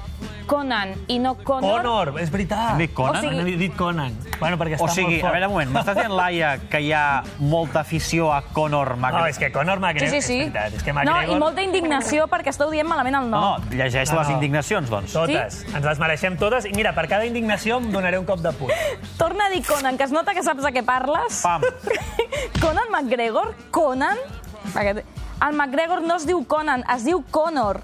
Conan 0.50 0.96
i 1.14 1.20
no 1.22 1.36
Conor... 1.46 1.84
Conor, 1.84 2.10
és 2.22 2.32
veritat. 2.34 2.72
Hem 2.74 2.80
dit 2.82 2.94
Conan? 2.98 3.18
O 3.18 3.22
sigui- 3.22 3.40
Han 3.54 3.60
dit 3.62 3.76
Conan. 3.78 4.16
Bueno, 4.40 4.58
perquè 4.58 4.78
està 4.80 4.86
O 4.86 4.88
sigui, 4.90 5.18
molt 5.20 5.20
a 5.20 5.28
fort. 5.28 5.34
veure, 5.36 5.46
un 5.48 5.54
moment, 5.54 5.72
m'estàs 5.76 5.98
dient, 6.00 6.14
Laia, 6.18 6.52
que 6.72 6.80
hi 6.82 6.92
ha 6.96 7.22
molta 7.38 7.82
afició 7.82 8.32
a 8.34 8.40
Conor 8.56 8.96
No, 8.96 8.98
McGregor? 8.98 9.30
és 9.30 9.38
que 9.38 9.52
Conor 9.52 9.78
Sí, 9.78 9.82
McGregor... 9.84 10.10
sí, 10.16 10.22
sí. 10.26 10.40
És 10.40 10.54
veritat, 10.54 10.74
és 10.80 10.84
que 10.88 10.94
No, 10.94 11.00
McGregor... 11.04 11.36
i 11.36 11.40
molta 11.40 11.62
indignació 11.62 12.26
perquè 12.32 12.50
esteu 12.50 12.72
dient 12.74 12.88
malament 12.90 13.20
el 13.20 13.30
nom. 13.30 13.42
No, 13.42 13.58
no, 13.60 13.76
llegeix 13.78 14.10
No, 14.12 14.20
les 14.22 14.30
no. 14.30 14.34
indignacions, 14.40 14.90
doncs. 14.90 15.14
Totes. 15.14 15.60
Ens 15.74 15.86
les 15.86 16.00
mereixem 16.02 16.38
totes. 16.42 16.66
I 16.66 16.74
mira, 16.74 16.96
per 16.98 17.06
cada 17.08 17.26
indignació 17.30 17.78
em 17.78 17.92
donaré 17.92 18.18
un 18.18 18.26
cop 18.26 18.40
de 18.42 18.52
puny. 18.54 18.74
Torna 19.20 19.46
a 19.46 19.50
dir 19.54 19.62
Conan, 19.68 19.98
que 19.98 20.04
es 20.10 20.12
nota 20.12 20.34
que 20.34 20.42
saps 20.42 20.64
de 20.66 20.74
què 20.74 20.84
parles. 20.84 21.42
Pam. 21.44 21.62
Conan 22.62 22.90
McGregor? 22.90 23.54
Conan? 23.70 23.79
Perquè 23.80 25.04
El 25.48 25.56
McGregor 25.56 26.02
no 26.04 26.18
es 26.20 26.26
diu 26.28 26.42
Conan, 26.52 26.84
es 26.94 27.06
diu 27.08 27.22
Conor. 27.32 27.80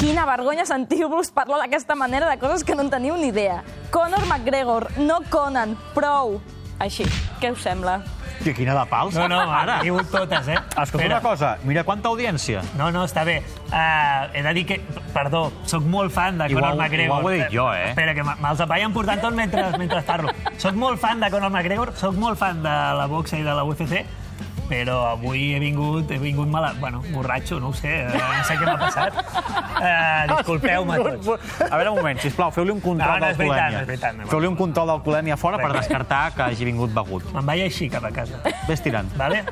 Quina 0.00 0.24
vergonya 0.26 0.64
sentir-vos 0.66 1.30
parlar 1.36 1.58
d'aquesta 1.62 1.94
manera 1.94 2.28
de 2.30 2.38
coses 2.40 2.64
que 2.64 2.74
no 2.74 2.82
en 2.82 2.90
teniu 2.90 3.16
ni 3.20 3.28
idea. 3.28 3.62
Conor 3.92 4.24
McGregor, 4.26 4.88
no 4.98 5.20
Conan. 5.30 5.76
Prou. 5.94 6.40
Així, 6.80 7.04
què 7.40 7.52
us 7.52 7.60
sembla? 7.62 8.00
Tia, 8.42 8.52
quina 8.56 8.74
de 8.74 8.82
pals. 8.90 9.14
No, 9.14 9.28
no, 9.30 9.38
ara. 9.54 9.76
Dit 9.84 10.10
totes, 10.10 10.48
eh? 10.48 10.56
Escolta 10.82 11.06
una 11.06 11.20
cosa, 11.22 11.52
mira 11.64 11.84
quanta 11.86 12.08
audiència. 12.10 12.64
No, 12.76 12.90
no, 12.90 13.04
està 13.06 13.22
bé. 13.24 13.38
Uh, 13.68 14.26
he 14.34 14.42
de 14.42 14.52
dir 14.58 14.64
que, 14.66 14.80
perdó, 15.14 15.44
sóc 15.70 15.84
molt 15.86 16.12
fan 16.12 16.36
de 16.40 16.48
Igual- 16.50 16.72
Conor 16.72 16.80
McGregor. 16.82 17.04
igual 17.20 17.24
ho 17.24 17.30
he 17.30 17.38
dit 17.44 17.52
jo, 17.54 17.68
eh? 17.72 17.90
Espera, 17.92 18.14
que 18.14 18.24
me- 18.24 18.34
me'ls 18.42 18.64
vaig 18.66 18.82
emportant 18.82 19.20
tot 19.22 19.32
mentre, 19.38 19.62
mentre 19.78 20.02
parlo. 20.02 20.32
Soc 20.58 20.74
molt 20.74 20.98
fan 21.00 21.20
de 21.20 21.30
Conor 21.30 21.50
McGregor, 21.52 21.94
soc 21.96 22.14
molt 22.16 22.36
fan 22.38 22.62
de 22.62 22.68
la 22.98 23.06
boxa 23.06 23.38
i 23.38 23.42
de 23.46 23.54
la 23.54 23.62
UFC, 23.64 24.04
però 24.74 24.96
avui 25.12 25.52
he 25.54 25.60
vingut, 25.62 26.10
he 26.10 26.18
vingut 26.18 26.48
mal... 26.50 26.66
Bueno, 26.80 27.02
borratxo, 27.12 27.60
no 27.62 27.70
ho 27.70 27.76
sé, 27.76 27.92
eh, 28.02 28.18
no 28.18 28.42
sé 28.48 28.56
què 28.58 28.66
m'ha 28.66 28.76
passat. 28.80 29.18
Uh, 29.74 30.24
Disculpeu-me 30.32 30.98
tots. 30.98 31.30
A 31.68 31.76
veure, 31.78 31.92
un 31.92 31.98
moment, 32.00 32.20
sisplau, 32.22 32.50
feu-li 32.54 32.74
un 32.74 32.82
control 32.82 33.20
No, 33.20 33.20
no, 33.22 33.30
d'alcoholèmia. 33.30 34.12
no. 34.18 34.28
Feu-li 34.32 34.50
un 34.50 34.58
control 34.58 34.90
d'alcoholèmia 34.90 35.38
fora 35.40 35.60
per 35.62 35.70
descartar 35.76 36.24
que 36.34 36.48
hagi 36.48 36.66
vingut 36.68 36.94
begut. 36.96 37.28
Me'n 37.36 37.46
vaig 37.52 37.64
així 37.68 37.88
cap 37.92 38.08
a 38.08 38.12
casa. 38.14 38.40
Ves 38.68 38.82
tirant. 38.84 39.10
Vale? 39.20 39.42